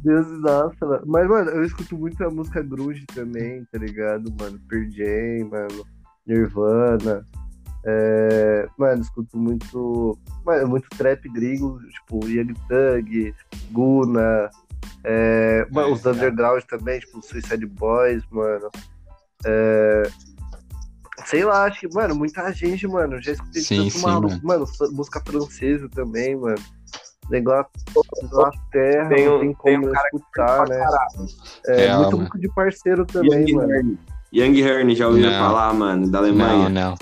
[0.03, 1.03] Deus, nossa, mano.
[1.05, 4.59] Mas, mano, eu escuto muito a música grunge também, tá ligado, mano?
[4.67, 5.85] Pearl Jam, mano.
[6.25, 7.25] Nirvana.
[7.85, 8.67] É...
[8.77, 10.17] Mano, escuto muito.
[10.43, 13.33] Mano, muito trap gringo, tipo, Young Thug,
[13.71, 14.49] Guna.
[15.03, 15.67] É...
[15.71, 16.09] Mano, os é.
[16.09, 18.69] underground também, tipo, Suicide Boys, mano.
[19.45, 20.03] É...
[21.25, 23.21] Sei lá, acho que, mano, muita gente, mano.
[23.21, 24.29] Já escutei Sim, tanto sim, maluco.
[24.43, 24.65] mano.
[24.79, 26.61] Mano, música francesa também, mano.
[27.29, 27.69] Negócio
[28.23, 30.85] Inglaterra, Tem um- não tem tem um como cara que escutar, né?
[31.67, 33.71] É, Real, muito de parceiro também, Young mano.
[33.73, 33.99] Hern.
[34.33, 35.39] Young Hern, já ouviu Não.
[35.39, 36.69] falar, mano, da Não, Alemanha?
[36.69, 36.95] não.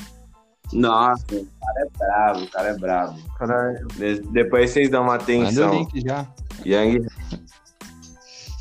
[0.71, 3.19] Nossa, o cara é bravo, o cara é bravo.
[3.38, 3.88] Caralho.
[3.95, 5.74] De- Depois vocês dão uma Manda o atenção.
[5.74, 6.26] link já.
[6.65, 7.05] Young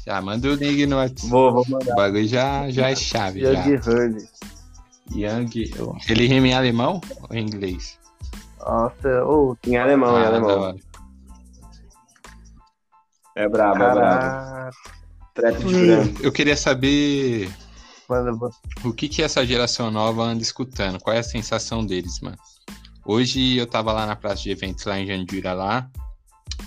[0.04, 1.28] Já manda o link no WhatsApp.
[1.30, 1.94] Vou, vou O mandar.
[1.94, 3.40] bagulho já, já é chave.
[3.40, 3.50] Já.
[3.52, 4.24] Young Hurley.
[5.14, 5.50] Young.
[6.08, 7.98] Ele rima em alemão ou em inglês?
[8.60, 10.76] Nossa, ô, Em alemão, em Ah, da alemão.
[13.37, 14.76] É brabo, é brabo.
[15.35, 16.22] Trap de branco.
[16.22, 17.51] Eu queria saber
[18.85, 21.01] o que, que essa geração nova anda escutando.
[21.01, 22.37] Qual é a sensação deles, mano?
[23.05, 25.89] Hoje eu tava lá na praça de eventos lá em Jandira lá.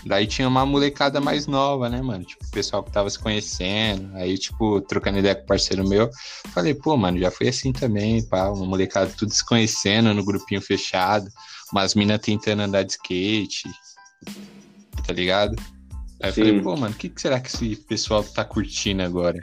[0.06, 2.24] Daí tinha uma molecada mais nova, né, mano?
[2.24, 4.16] Tipo, o pessoal que tava se conhecendo.
[4.16, 6.10] Aí, tipo, trocando ideia com o parceiro meu.
[6.54, 8.50] Falei, pô, mano, já foi assim também, pá.
[8.50, 11.28] Uma molecada tudo se conhecendo no grupinho fechado.
[11.72, 13.70] Umas minas tentando andar de skate.
[15.06, 15.56] Tá ligado?
[16.22, 19.40] Aí eu falei, pô, mano, o que, que será que esse pessoal tá curtindo agora?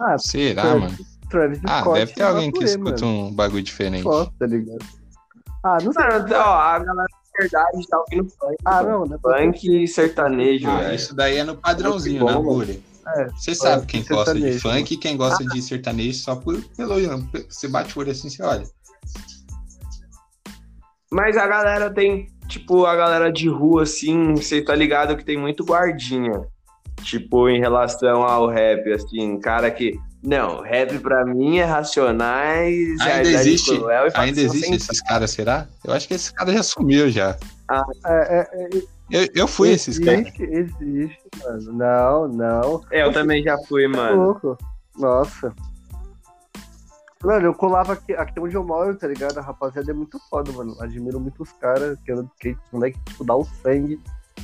[0.00, 0.96] Ah, Será, Travis- mano?
[1.30, 3.26] Travis Ah, Scott deve ter alguém que escuta mano.
[3.28, 4.04] um bagulho diferente.
[4.38, 4.84] Tá ligado?
[5.64, 6.04] Ah, não sei.
[6.04, 8.56] Mano, ó, a galera de verdade tá ouvindo funk.
[8.64, 10.94] Ah, não, não é pra- Funk e sertanejo, Ah, velho.
[10.94, 12.82] isso daí é no padrãozinho, na bom, Guri.
[13.06, 16.62] É, Você sabe funk quem gosta de funk e quem gosta de sertanejo só por,
[16.76, 16.94] pelo
[17.48, 18.64] Você bate o olho assim, você olha.
[21.10, 25.36] Mas a galera tem, tipo, a galera de rua, assim, você tá ligado que tem
[25.38, 26.42] muito guardinha.
[27.02, 29.98] Tipo, em relação ao rap, assim, cara que.
[30.22, 35.66] Não, rap pra mim é Racionais, Ainda existe, Cruel e ainda existe esses caras, será?
[35.84, 37.36] Eu acho que esse cara já sumiu já.
[37.70, 38.68] É, é, é,
[39.10, 40.20] Eu, eu fui esses caras.
[40.20, 41.72] existe, existe, mano.
[41.74, 42.80] Não, não.
[42.90, 44.22] É, eu também já fui, Tá mano.
[44.22, 44.56] louco.
[44.98, 45.52] Nossa.
[47.24, 49.38] Mano, eu colava aqui, aqui onde eu moro, tá ligado?
[49.38, 50.76] A rapaziada é muito foda, mano.
[50.80, 52.26] Admiro muito os caras que os
[52.72, 53.98] moleque, tipo, dá o sangue.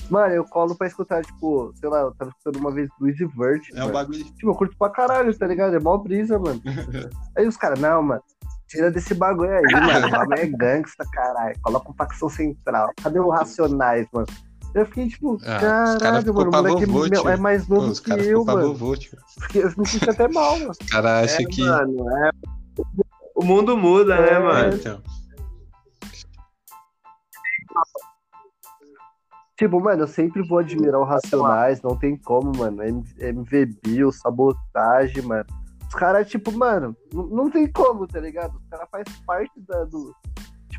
[0.09, 3.26] Mano, eu colo pra escutar, tipo, sei lá, eu tava escutando uma vez Luiz e
[3.26, 3.68] Vert.
[3.74, 4.24] É um bagulho.
[4.24, 5.74] Tipo, eu curto pra caralho, tá ligado?
[5.74, 6.61] É mó brisa, mano.
[7.37, 8.22] Aí os caras, não, mano,
[8.66, 10.07] tira desse bagulho aí, mano.
[10.07, 11.57] O bagulho é gangsta, caralho.
[11.62, 12.91] Coloca um facção central.
[13.03, 14.26] Cadê o Racionais, mano?
[14.72, 15.59] Eu fiquei, tipo, Ah,
[16.01, 18.68] caralho, mano, o moleque vovô, meu, é mais Pô, novo os que eu, mano.
[18.72, 18.95] vovô.
[19.39, 20.70] Porque eu me senti até mal, mano.
[20.70, 21.64] Os caras acham É, que.
[21.64, 22.31] mano, é.
[23.35, 24.74] O mundo muda, né, É, Ah, mano?
[24.74, 25.03] então.
[29.57, 32.83] Tipo, mano, eu sempre vou admirar o Racionais, não tem como, mano.
[32.83, 35.45] MVB, o Sabotagem, mano.
[35.87, 38.57] Os caras, tipo, mano, não tem como, tá ligado?
[38.57, 40.14] Os caras fazem parte da, do.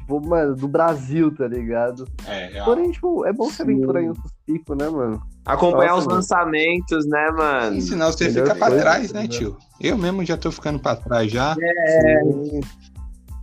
[0.02, 2.08] Tipo, mano, do Brasil, tá ligado?
[2.28, 2.66] É, real.
[2.66, 5.22] Porém, tipo, é bom se aventurar em outros picos, né, mano?
[5.46, 6.16] Acompanhar Nossa, os mano.
[6.18, 7.76] lançamentos, né, mano?
[7.78, 9.28] E senão você Melhor fica pra coisa, trás, né, né?
[9.28, 9.58] tio?
[9.80, 11.56] Eu mesmo já tô ficando pra trás já.
[11.60, 12.22] É.
[12.24, 12.62] Sim.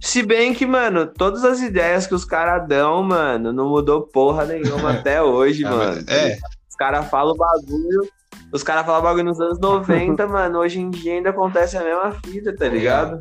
[0.01, 4.45] Se bem que, mano, todas as ideias que os caras dão, mano, não mudou porra
[4.45, 6.05] nenhuma até hoje, Ah, mano.
[6.09, 6.39] É,
[6.69, 8.09] Os caras falam bagulho.
[8.53, 10.59] Os caras falam bagulho nos anos 90, mano.
[10.61, 13.17] Hoje em dia ainda acontece a mesma fita, tá ligado?
[13.17, 13.19] É,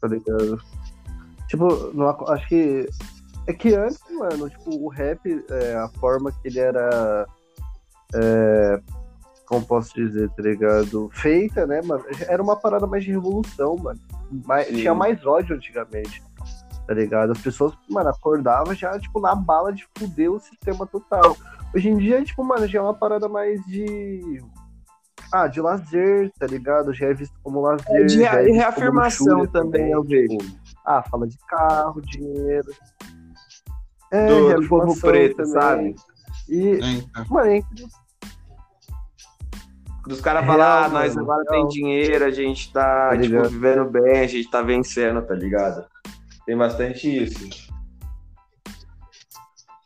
[0.00, 0.60] tá ligado?
[1.48, 2.88] Tipo, não ac- acho que.
[3.46, 7.26] É que antes, mano, tipo, o rap, é, a forma que ele era.
[8.14, 8.80] É,
[9.46, 11.10] como posso dizer, tá ligado?
[11.12, 12.04] Feita, né, mano?
[12.28, 14.00] Era uma parada mais de revolução, mano.
[14.46, 16.22] Mais- tinha mais ódio antigamente,
[16.86, 17.32] tá ligado?
[17.32, 21.36] As pessoas, mano, acordavam já, tipo, na bala de fuder o sistema total.
[21.74, 24.42] Hoje em dia, tipo, mano, já é uma parada mais de.
[25.32, 26.92] Ah, de lazer, tá ligado?
[26.92, 27.86] Já é visto como lazer.
[27.88, 30.36] É, de já rea- é reafirmação também, eu vejo.
[30.84, 32.70] ah, fala de carro, dinheiro.
[34.10, 35.94] É, Do- do povo preto, sabe?
[36.48, 37.24] E, é, então.
[37.30, 37.60] mano, é.
[40.06, 41.68] Dos caras Real, falar, ah, nós mano, agora real.
[41.68, 45.86] tem dinheiro, a gente tá, Tá tipo, vivendo bem, a gente tá vencendo, tá ligado?
[46.44, 47.70] Tem bastante isso.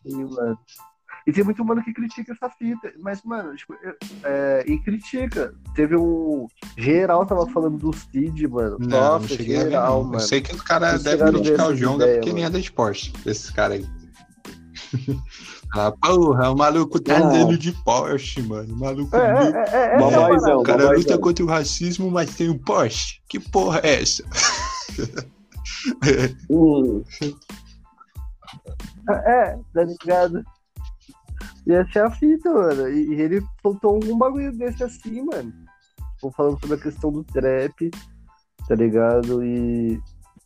[0.03, 0.59] Sim, mano.
[1.27, 2.93] E tem muito mano que critica essa fita.
[3.01, 5.53] Mas, mano, tipo, eu- é, e critica.
[5.75, 6.47] Teve um.
[6.79, 8.77] Geral tava falando do Cid, mano.
[8.79, 10.05] Não, Nossa, não cheguei a ver, geral, não.
[10.05, 10.15] mano.
[10.17, 12.47] Eu sei que os caras Vocês ver criticar o Jonga porque ele mano.
[12.47, 13.87] anda de Porsche, esses caras aí.
[15.75, 18.73] ah, porra, o maluco tá andando de Porsche, mano.
[18.73, 19.57] O maluco É, é, louco.
[19.57, 20.09] é, é, é, essa
[20.47, 20.59] parada.
[20.59, 23.21] O cara luta contra o racismo, mas tem um Porsche.
[23.29, 24.23] Que porra é essa?
[26.51, 27.03] Hum,
[29.09, 30.45] É, tá ligado?
[31.67, 32.89] E essa é a fita, mano.
[32.89, 35.53] E, e ele soltou um bagulho desse assim, mano.
[36.15, 37.91] Tipo, falando sobre a questão do trap,
[38.69, 39.45] tá ligado?
[39.45, 40.01] E,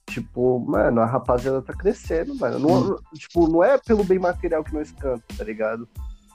[0.09, 2.59] tipo, mano, a rapaziada tá crescendo, mano.
[2.59, 5.87] Não, tipo, não é pelo bem material que nós cantamos, tá ligado?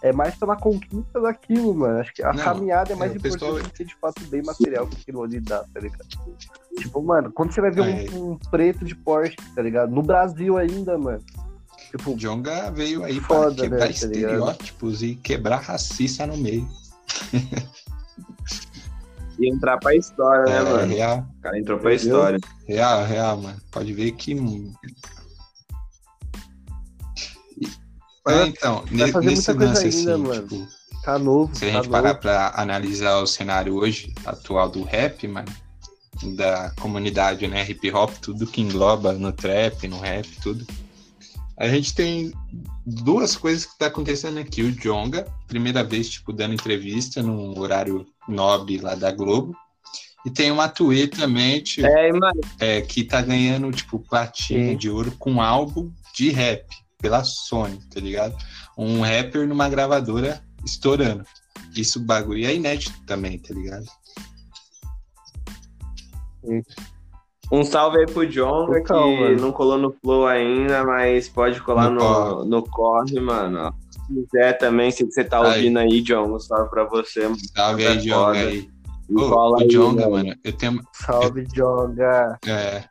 [0.04, 2.00] É mais pela conquista daquilo, mano.
[2.00, 4.24] Acho que a Não, caminhada é mais é, o importante pessoal- do que de fato
[4.28, 6.06] bem material que aquilo ali dá, tá ligado?
[6.78, 8.12] Tipo, mano, quando você vai ver É.
[8.12, 9.92] um, um preto de Porsche, tá ligado?
[9.92, 11.24] No Brasil ainda, mano.
[11.92, 16.36] Tipo, O Jonga veio aí Foda, pra quebrar né, tá estereótipos e quebrar racista no
[16.38, 16.68] meio.
[19.40, 20.94] e entrar pra história, né, É, mano?
[20.94, 22.16] real, O cara entrou pra Entendeu?
[22.18, 22.40] história.
[22.68, 23.62] real, real, mano.
[23.72, 24.34] Pode ver que.
[28.28, 30.42] É, então, vai ne- fazer nesse muita coisa lance, ainda, assim, mano.
[30.48, 30.68] tipo,
[31.04, 32.20] Tá novo, se a tá gente parar novo.
[32.22, 35.48] pra analisar o cenário hoje, atual do rap, mano,
[36.36, 40.66] da comunidade, né, hip hop, tudo que engloba no trap, no rap, tudo.
[41.58, 42.34] A gente tem
[42.86, 44.62] duas coisas que tá acontecendo aqui.
[44.62, 49.56] O Jonga, primeira vez, tipo, dando entrevista num horário nobre lá da Globo.
[50.26, 51.88] E tem o Matuê também, tipo,
[52.60, 54.78] É, é, que tá ganhando, tipo, platina Sim.
[54.78, 56.66] de ouro com álbum de rap
[56.98, 58.36] pela Sony, tá ligado?
[58.78, 61.24] Um rapper numa gravadora estourando.
[61.76, 63.86] Isso bagulho é inédito também, tá ligado?
[67.52, 69.42] Um salve aí pro Jonga, Total, que mano.
[69.42, 72.50] não colou no Flow ainda, mas pode colar No no, corre.
[72.50, 73.74] no corre, mano.
[73.92, 75.48] Se quiser também, se você tá Aí.
[75.58, 77.38] ouvindo aí, Jonga, um salve pra você, mano.
[77.56, 78.70] Salve É aí, Jonga aí.
[79.12, 80.26] Ô, o aí, Jonga, mano.
[80.28, 80.82] mano, eu tenho.
[80.94, 82.40] Salve, Jonga.
[82.48, 82.84] É,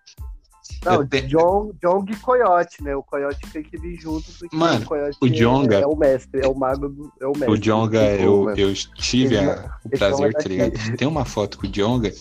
[0.84, 2.94] Não, Eu Jong, Jong e Coyote, né?
[2.94, 5.96] O Coyote tem que vir junto, porque Mano, o Coyote o Jonga- é, é o
[5.96, 7.11] mestre, é o mago do.
[7.20, 7.50] É o mestre.
[7.50, 8.59] o Jonga, tem eu, mano.
[8.59, 10.96] eu tive a- o ele prazer, tava tá ligado?
[10.96, 12.12] ter uma foto com o Jonga.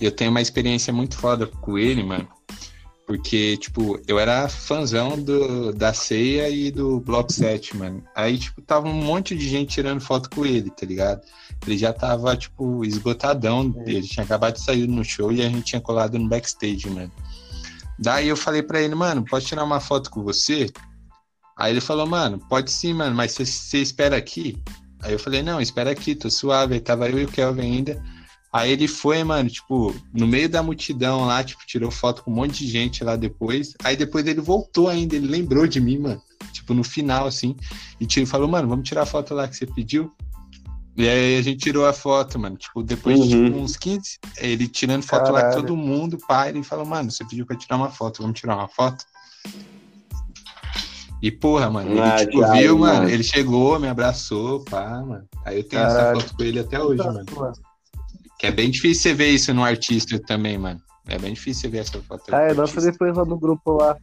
[0.00, 2.28] Eu tenho uma experiência muito foda com ele, mano.
[3.06, 8.02] Porque, tipo, eu era fãzão do, da ceia e do Block 7, mano.
[8.16, 11.22] Aí, tipo, tava um monte de gente tirando foto com ele, tá ligado?
[11.64, 13.72] Ele já tava, tipo, esgotadão.
[13.86, 13.90] É.
[13.90, 17.12] Ele tinha acabado de sair no show e a gente tinha colado no backstage, mano.
[17.96, 20.68] Daí eu falei pra ele, mano, posso tirar uma foto com você?
[21.56, 24.60] Aí ele falou, mano, pode sim, mano, mas você, você espera aqui?
[25.00, 26.74] Aí eu falei, não, espera aqui, tô suave.
[26.74, 28.02] Aí tava eu e o Kelvin ainda.
[28.56, 32.34] Aí ele foi, mano, tipo, no meio da multidão lá, tipo, tirou foto com um
[32.34, 33.74] monte de gente lá depois.
[33.84, 36.22] Aí depois ele voltou ainda, ele lembrou de mim, mano.
[36.52, 37.54] Tipo, no final, assim.
[38.00, 40.12] E tirou, falou, mano, vamos tirar a foto lá que você pediu.
[40.96, 42.56] E aí a gente tirou a foto, mano.
[42.56, 43.44] Tipo, depois de Uhum.
[43.46, 45.66] tipo, uns 15, ele tirando foto lá com Caralho.
[45.66, 48.68] todo mundo, pai, ele falou, mano, você pediu pra tirar uma foto, vamos tirar uma
[48.68, 49.04] foto?
[51.22, 53.00] E porra, mano, ele Ah, tipo, viu, mano.
[53.00, 55.26] mano, ele chegou, me abraçou, pá, mano.
[55.44, 56.20] Aí eu tenho essa Caralho.
[56.20, 57.24] foto com ele até hoje, mano.
[57.34, 57.52] Mano.
[58.38, 60.80] Que é bem difícil você ver isso no artista também, mano.
[61.08, 62.34] É bem difícil você ver essa foto.
[62.34, 62.80] Ah, é, artista.
[62.80, 63.96] depois lá no grupo lá.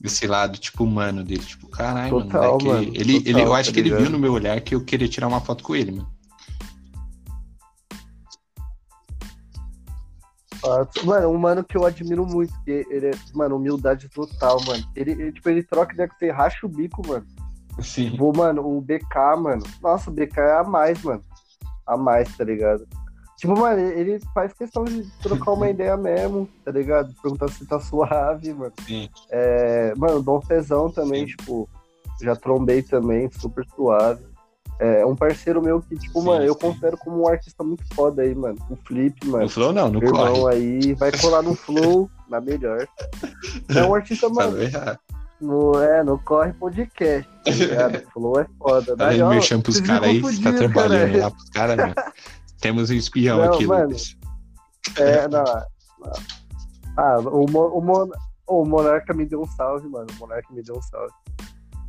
[0.00, 1.42] Desse lado, tipo, humano dele.
[1.42, 2.30] Tipo, caralho, mano.
[2.30, 4.60] Total, moleque, mano, ele, total, ele, eu tá acho que ele viu no meu olhar
[4.60, 6.14] que eu queria tirar uma foto com ele, mano.
[10.60, 11.06] Fato.
[11.06, 14.82] Mano, um mano que eu admiro muito, que ele é, mano, humildade total, mano.
[14.96, 17.26] Ele, ele, tipo, ele troca ideia com você, racha o bico, mano.
[17.80, 18.10] Sim.
[18.10, 19.62] Tipo, mano, o BK, mano.
[19.82, 21.22] Nossa, o BK é a mais, mano.
[21.86, 22.86] A mais, tá ligado?
[23.36, 27.12] Tipo, mano, ele faz questão de trocar uma ideia mesmo, tá ligado?
[27.22, 28.72] Perguntar se tá suave, mano.
[28.86, 29.08] Sim.
[29.30, 31.36] É, mano, o Dom Fezão também, Sim.
[31.36, 31.68] tipo,
[32.22, 34.24] já trombei também, super suave.
[34.80, 36.58] É um parceiro meu que, tipo, Sim, mano, eu sim.
[36.60, 38.58] considero como um artista muito foda aí, mano.
[38.68, 39.44] O Flip, mano.
[39.44, 40.54] No flow não, no irmão corre.
[40.54, 42.86] aí vai colar no flow, na melhor.
[43.68, 44.98] É um artista, mano, Falou errado.
[45.40, 48.02] no, é, no Corre Podcast, tá ligado?
[48.12, 48.96] Flow é foda.
[48.96, 51.24] Tá dando merchan pros caras aí, você tá trabalhando cara.
[51.24, 51.94] lá pros caras, né?
[52.64, 53.88] Temos um espião Não, aqui, mano.
[53.88, 54.16] Lucas.
[54.96, 55.44] É, não.
[56.96, 58.10] Ah, o, o, Mon-
[58.46, 60.06] o Monarca me deu um salve, mano.
[60.10, 61.12] O Monarca me deu um salve.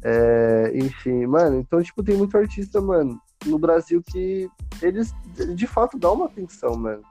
[0.04, 4.50] É, enfim, mano, então, tipo, tem muito artista, mano, no Brasil que
[4.82, 5.14] eles
[5.56, 7.02] de fato dão uma atenção, mano.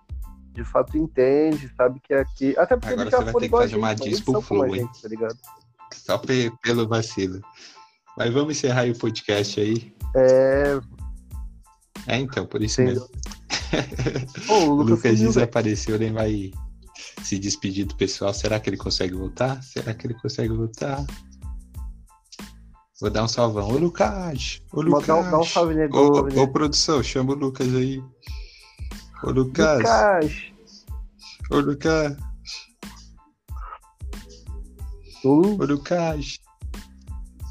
[0.52, 2.54] De fato entende, sabe que é aqui.
[2.58, 4.42] Até porque Agora você vai ter que fazer uma gente, mano, diss eles pro são
[4.42, 4.82] como a Flow, hein?
[4.84, 5.36] gente, tá ligado?
[5.94, 7.40] Só pe- pelo vacilo.
[8.18, 9.96] Mas vamos encerrar aí o podcast aí.
[10.14, 10.78] É.
[12.06, 12.84] É, então, por isso Sim.
[12.84, 13.08] mesmo.
[14.46, 16.50] Pô, o Lucas, Lucas sumiu, desapareceu, nem vai
[17.22, 18.32] se despedir do pessoal.
[18.34, 19.62] Será que ele consegue voltar?
[19.62, 21.04] Será que ele consegue voltar?
[23.00, 23.68] Vou dar um salvão.
[23.68, 24.62] Ô, Lucas!
[24.72, 25.06] Ô, Lucas!
[25.06, 28.02] Dá um- dá um salve nele, Ô, salve ô, produção, chama o Lucas aí.
[29.24, 29.78] Ô, Lucas!
[29.78, 30.32] Lucas!
[31.50, 32.16] Ô, Lucas!
[35.24, 36.38] Ô, Ô, Lucas!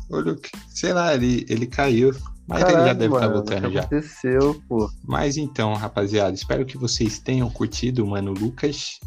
[0.10, 0.52] Ô, Lucas!
[0.70, 2.12] Sei lá, ele, ele caiu.
[2.48, 3.80] Mas ele já caralho, deve estar mano, voltando já.
[3.80, 4.90] aconteceu, pô?
[5.04, 9.00] Mas então, rapaziada, espero que vocês tenham curtido o Mano Lucas.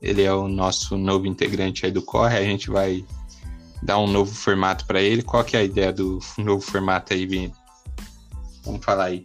[0.00, 2.36] Ele é o nosso novo integrante aí do Corre.
[2.36, 3.04] A gente vai
[3.82, 5.22] dar um novo formato para ele.
[5.22, 7.54] Qual que é a ideia do novo formato aí, Vini?
[8.64, 9.24] Vamos falar aí.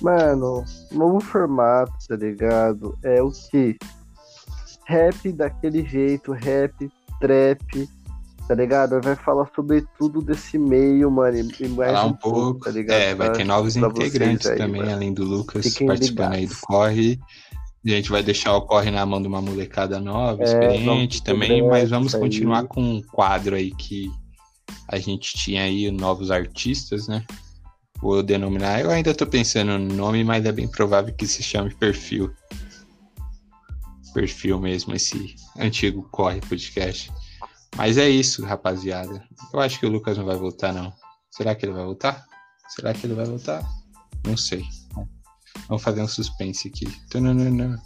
[0.00, 2.98] Mano, novo formato, tá ligado?
[3.04, 3.78] É o que?
[4.86, 6.90] Rap daquele jeito, rap,
[7.20, 7.88] trap,
[8.48, 9.00] tá ligado?
[9.00, 12.60] Vai falar sobre tudo desse meio, mano, e mais Falar um, um pouco.
[12.60, 12.98] tá ligado?
[13.00, 14.92] É, vai Pra- ter novos integrantes aí, também, mano.
[14.94, 16.60] além do Lucas Fiquem participando aí do ligados.
[16.60, 17.20] Corre.
[17.84, 21.66] A gente vai deixar o Corre na mão de uma molecada nova, É, experiente também,
[21.66, 22.20] mas vamos aí.
[22.20, 24.08] continuar com um quadro aí que
[24.88, 27.24] a gente tinha aí, novos artistas, né?
[28.00, 31.74] Vou denominar, eu ainda tô pensando no nome, mas é bem provável que se chame
[31.74, 32.30] Perfil.
[34.14, 37.10] Perfil mesmo, esse antigo Corre Podcast.
[37.76, 39.22] Mas é isso, rapaziada.
[39.52, 40.92] Eu acho que o Lucas não vai voltar, não.
[41.30, 42.24] Será que ele vai voltar?
[42.68, 43.62] Será que ele vai voltar?
[44.26, 44.64] Não sei.
[45.68, 46.86] Vamos fazer um suspense aqui.
[47.10, 47.80] Tananana.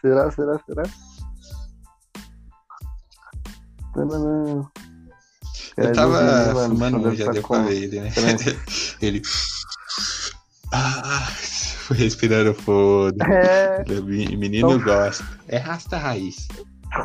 [0.00, 0.82] Será, será, será?
[3.94, 4.68] Tananã.
[5.76, 8.10] Eu É, tava fumando um, deve já tá deu pra ver ele, né?
[9.00, 9.22] Ele.
[10.72, 11.26] Ah,
[11.86, 13.24] foi respirando foda.
[13.24, 15.24] É, O menino Então- gosta.
[15.48, 16.46] É rasta raiz.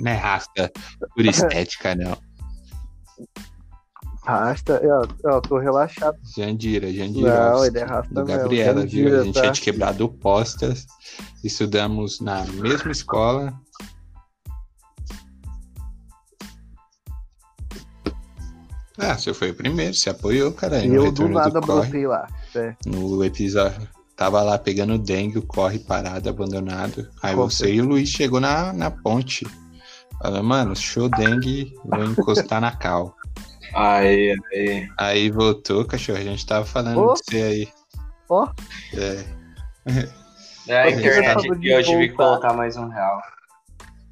[0.01, 0.71] Não é rasta
[1.15, 2.17] por estética, não.
[4.23, 4.73] rasta.
[4.83, 6.17] Eu, eu tô relaxado.
[6.36, 7.51] Jandira, Jandira.
[7.51, 8.41] Não, ele é rasta do mesmo.
[8.41, 9.09] Gabriela, viu?
[9.09, 9.45] Jandira, A gente tá?
[9.45, 10.86] é de quebrado postas.
[11.43, 13.53] Estudamos na mesma escola.
[18.97, 20.79] Ah, você foi o primeiro, você apoiou, cara.
[20.83, 21.81] E no eu do nada corre.
[21.81, 22.27] brotei lá.
[22.55, 22.75] É.
[22.86, 23.88] No episódio.
[24.15, 27.09] Tava lá pegando dengue, o corre parado, abandonado.
[27.21, 29.45] Aí Com você e o Luiz chegou na, na ponte.
[30.22, 33.16] Falou, mano, show dengue, vou encostar na cal.
[33.74, 34.89] Aí, aí.
[34.97, 37.13] Aí voltou, cachorro, a gente tava falando Ô.
[37.13, 37.68] de você aí.
[38.30, 38.47] Ó.
[38.93, 39.26] É.
[40.68, 42.39] É a internet aqui, de eu tive que voltar.
[42.39, 43.22] colocar mais um real.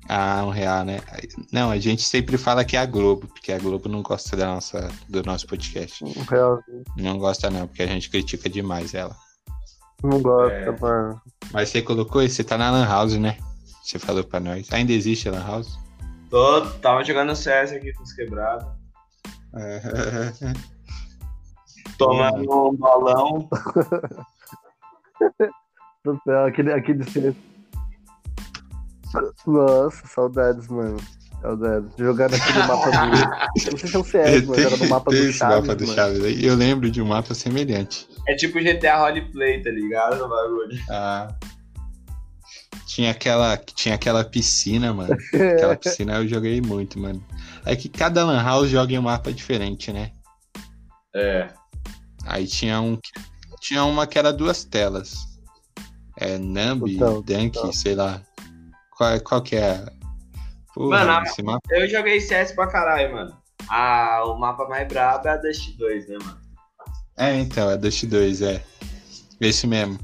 [0.09, 0.99] Ah, um real, né?
[1.51, 4.45] Não, a gente sempre fala que é a Globo, porque a Globo não gosta da
[4.47, 6.03] nossa, do nosso podcast.
[6.03, 6.83] Um realzinho.
[6.97, 9.15] Não gosta não, porque a gente critica demais ela.
[10.03, 10.71] Não gosta, É.
[10.79, 11.21] mano.
[11.53, 13.37] Mas você colocou isso, você tá na Lan House, né?
[13.81, 14.67] Você falou pra nós.
[14.73, 15.79] Ainda existe a Lan House?
[16.33, 18.65] Tô, tava jogando CS aqui com os quebrados.
[19.55, 19.79] É.
[21.95, 23.47] Tomando um balão.
[26.03, 27.05] Do céu, Aquele, aquele
[29.45, 30.97] Nossa, saudades, mano.
[31.39, 31.91] Saudades.
[31.99, 33.71] Jogar naquele mapa do.
[33.71, 35.67] Não sei se é o CS, mas era no mapa Tem do Chaves.
[35.67, 35.95] mapa do mano.
[35.95, 36.43] Chaves aí.
[36.43, 38.09] Eu lembro de um mapa semelhante.
[38.27, 40.17] É tipo GTA Roleplay, tá ligado?
[40.17, 40.79] No bagulho.
[40.89, 41.27] Ah.
[42.85, 45.15] Tinha aquela, tinha aquela piscina, mano.
[45.33, 47.23] Aquela piscina eu joguei muito, mano.
[47.65, 50.11] É que cada Lan House joga em um mapa diferente, né?
[51.15, 51.49] É.
[52.25, 53.11] Aí tinha um que-
[53.59, 55.15] tinha uma que era duas telas.
[56.17, 57.73] É Nambi, Então, Dunk, então.
[57.73, 58.21] sei lá.
[58.97, 59.83] Qual, qual que é?
[60.73, 61.61] Porra, Mano, esse mapa.
[61.71, 63.37] Eu joguei CS pra caralho, mano.
[63.69, 66.37] Ah, o mapa mais brabo é a Dust 2, né, mano?
[67.17, 68.63] É, então, é Dust 2, é.
[69.39, 69.97] Esse mesmo.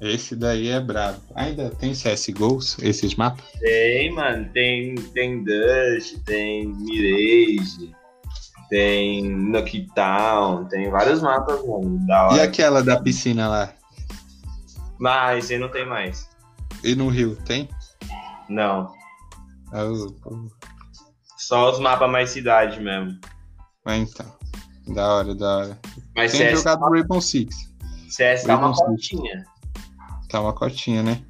[0.00, 1.18] Esse daí é brabo.
[1.34, 3.44] Ainda tem CSGO, esses mapas?
[3.60, 4.46] Tem, mano.
[4.52, 7.94] Tem, tem Dust, tem Mirage,
[8.68, 12.06] tem Knockdown, tem vários mapas, mano.
[12.06, 12.42] Da E hora.
[12.42, 13.72] aquela da piscina lá?
[14.98, 16.28] Mas aí não tem mais.
[16.84, 17.68] E no Rio, tem?
[18.50, 18.92] Não.
[19.72, 19.84] Ah,
[21.38, 23.18] Só os mapas mais cidade mesmo.
[23.84, 24.26] Ah, então.
[24.88, 25.78] Da hora, da hora.
[26.14, 27.54] Mas Tem CS, jogado Rainbow Six.
[28.08, 29.10] CS tá uma Rainbow Six.
[29.18, 29.44] cotinha.
[30.28, 31.22] Tá uma cotinha, né?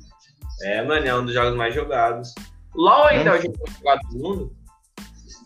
[0.63, 2.35] É, mano, é um dos jogos mais jogados.
[2.75, 4.57] LOL ainda é o jogo mais jogado do mundo?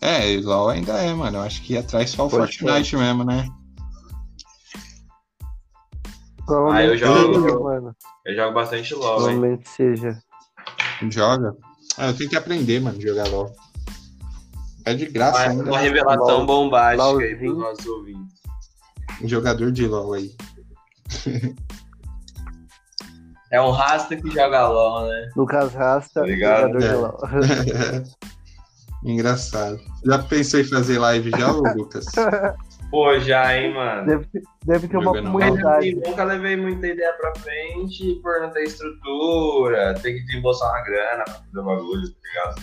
[0.01, 1.37] É, e LOL ainda é, mano.
[1.37, 3.47] Eu acho que atrás só o Pode Fortnite mesmo, né?
[6.49, 7.95] Ah, eu jogo- seja, mano.
[8.25, 9.15] Eu jogo bastante LOL, hein?
[9.39, 10.19] Provavelmente seja.
[11.09, 11.55] Joga.
[11.97, 13.53] Ah, eu tenho que aprender, mano, jogar LOL.
[14.85, 15.63] É de graça ainda.
[15.63, 16.45] uma revelação LOL.
[16.45, 17.37] bombástica aí LOLzinho.
[17.39, 18.41] pros nossos ouvintes.
[19.21, 20.35] Um jogador de LOL aí.
[23.51, 25.29] É um rasta que joga LOL, né?
[25.35, 26.79] Lucas Rasta, Tá ligado?
[26.79, 26.95] jogador de.
[26.95, 28.03] LOL.
[29.03, 29.79] Engraçado.
[30.05, 32.05] Já pensou em fazer live já, ô Lucas?
[32.91, 34.05] Pô, já, hein, mano.
[34.05, 35.89] Deve, ter- deve ter uma Jogando comunidade.
[35.89, 40.81] assim, nunca levei muita ideia pra frente por não ter estrutura, ter que desembolsar uma
[40.83, 42.61] grana pra fazer o bagulho, tá ligado?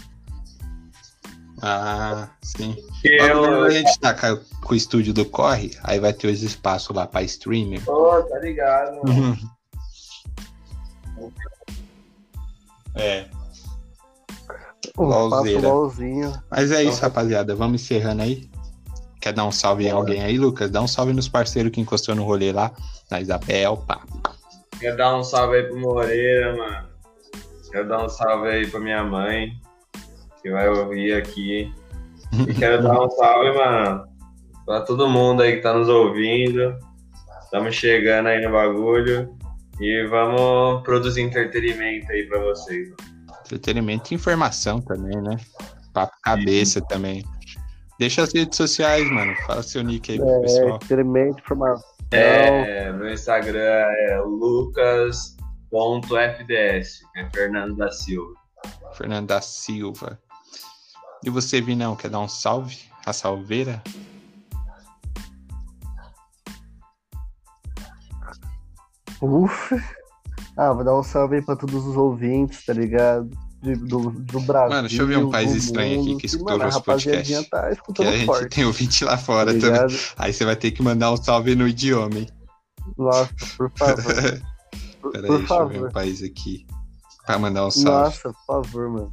[1.63, 2.77] Ah, sim.
[3.21, 6.43] Logo eu, a gente tá com com o estúdio do Corre, aí vai ter os
[6.43, 7.83] espaços lá pra streamer.
[7.85, 9.37] Pô, tá ligado, mano.
[12.95, 13.27] É.
[14.97, 15.69] LOLzeira.
[15.69, 16.33] LOLzinho.
[16.51, 17.55] Mas é isso, rapaziada.
[17.55, 18.49] Vamos encerrando aí.
[19.21, 20.71] Quer dar um salve em alguém aí, Lucas?
[20.71, 22.73] Dá um salve nos parceiros que encostou no rolê lá.
[23.11, 24.01] Na Isabel, pá.
[24.79, 26.89] Quero dar um salve aí pro Moreira, mano.
[27.71, 29.53] Quero dar um salve aí pra minha mãe,
[30.41, 31.73] que vai ouvir aqui.
[32.33, 34.05] E quero dar um salve, mano,
[34.65, 36.77] pra todo mundo aí que tá nos ouvindo.
[37.43, 39.37] Estamos chegando aí no bagulho.
[39.81, 42.89] E vamos produzir entretenimento aí pra vocês.
[43.45, 45.37] Entretenimento e informação também, né?
[45.95, 47.25] Papo cabeça também.
[47.99, 49.35] Deixa as redes sociais, mano.
[49.47, 50.79] Fala seu nick aí pro É, pessoal.
[50.81, 51.89] experimento informação.
[52.11, 54.21] É, meu Instagram é
[55.71, 58.35] lucas.fds, é Fernando da Silva.
[58.95, 60.19] Fernando da Silva.
[61.25, 62.79] E você, Vinão, quer dar um salve?
[63.05, 63.83] A salveira?
[69.21, 69.83] Ufa.
[70.57, 73.29] Ah, vou dar um salve aí pra todos os ouvintes, tá ligado?
[73.61, 74.71] de- do, do Brasil.
[74.71, 77.51] Mano, deixa eu ver um país estranho aqui que escutou a nosso podcast.
[77.51, 79.71] Tá Que a gente forte, tem ouvinte lá tá fora também.
[79.73, 79.95] ligado?
[80.17, 82.29] Aí você vai ter que mandar um salve no idioma, hein?
[82.97, 84.05] Nossa, por favor.
[85.03, 85.89] Por, Peraí, por deixa eu ver favor.
[85.89, 86.67] um país aqui.
[87.27, 87.89] Pra mandar um salve.
[87.91, 89.13] Nossa, por favor, mano.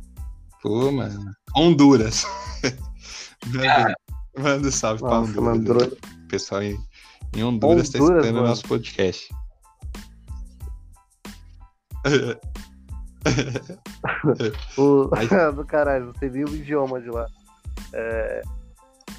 [0.61, 1.31] Pô, mano.
[1.55, 2.25] Honduras.
[3.47, 3.95] manda,
[4.37, 5.87] manda um salve pra Nossa, mano, Honduras.
[5.89, 6.79] dro- O pessoal em,
[7.35, 9.29] em Honduras, tá Honduras, escutando o nosso podcast.
[14.77, 15.09] O...
[15.55, 17.25] Do caralho, não sei nem o idioma de lá.
[17.93, 18.41] É...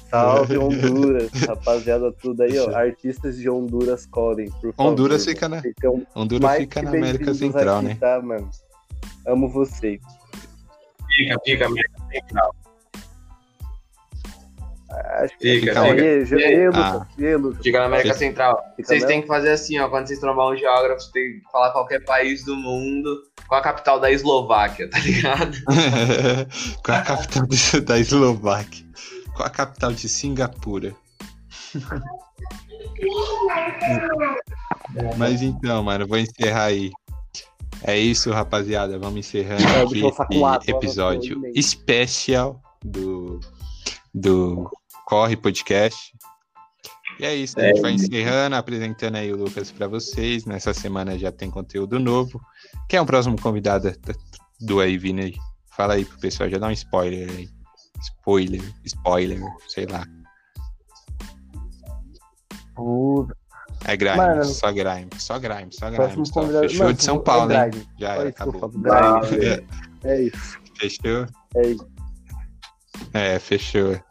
[0.09, 2.73] Salve Honduras, rapaziada, tudo aí, ó.
[2.75, 4.91] Artistas de Honduras colhem, por favor.
[4.91, 7.97] Honduras fica na- Ficam Honduras mais fica que na América Central, aqui, né?
[7.99, 8.49] Tá, mano?
[9.27, 9.99] Amo vocês.
[11.15, 12.55] Fica, fica, América Central.
[14.89, 15.91] Acho que Fica, Fica aí,
[16.43, 17.05] aí, Ah.
[17.37, 17.61] Lucas?
[17.61, 18.63] Fica na América Fica- Central.
[18.75, 19.89] Fica Vocês têm que fazer assim, ó.
[19.89, 23.61] Quando vocês trombar um geógrafo, você tem que falar qualquer país do mundo com a
[23.61, 25.57] capital da Eslováquia, tá ligado?
[26.83, 28.85] Qual a capital da Eslováquia?
[29.35, 30.95] Qual a capital de Singapura?
[35.17, 36.91] Mas então, mano, vou encerrar aí.
[37.83, 38.97] É isso, rapaziada.
[38.97, 43.39] Vamos encerrando É, aqui com esse episódio vou especial do,
[44.13, 44.69] do
[45.07, 46.11] Corre Podcast.
[47.17, 50.43] E é isso, a gente vai encerrando, apresentando aí o Lucas para vocês.
[50.43, 52.41] Nessa semana já tem conteúdo novo.
[52.89, 53.89] Quem é o próximo convidado
[54.59, 55.21] do aí, Vini?
[55.21, 55.33] aí?
[55.71, 57.47] Fala aí pro pessoal, já dá um spoiler aí.
[58.01, 59.39] Spoiler, spoiler,
[59.69, 60.05] sei lá.
[62.75, 63.33] Puta,
[63.85, 66.25] É Grime, Mano, só Grime, só Grime, só Grime.
[66.25, 66.33] Só.
[66.33, 66.67] convidado.
[66.67, 67.69] Fechou Mano, de São é Paulo, hein?
[67.69, 67.87] Grime.
[67.97, 68.69] Já era, acabou.
[68.69, 69.67] Grime.
[70.03, 71.25] É isso, Fechou?
[71.55, 71.87] é isso.
[73.13, 74.06] É, fechou.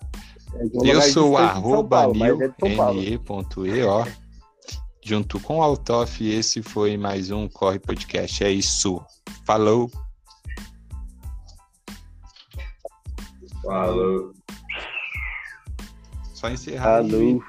[0.55, 4.17] É Eu sou arroba mas é.
[5.03, 8.43] Junto com o Altoff, esse foi mais um Corre Podcast.
[8.43, 9.01] É isso.
[9.45, 9.91] Falou.
[13.63, 14.33] Falou.
[16.35, 17.03] Só encerrar.
[17.03, 17.43] Falou.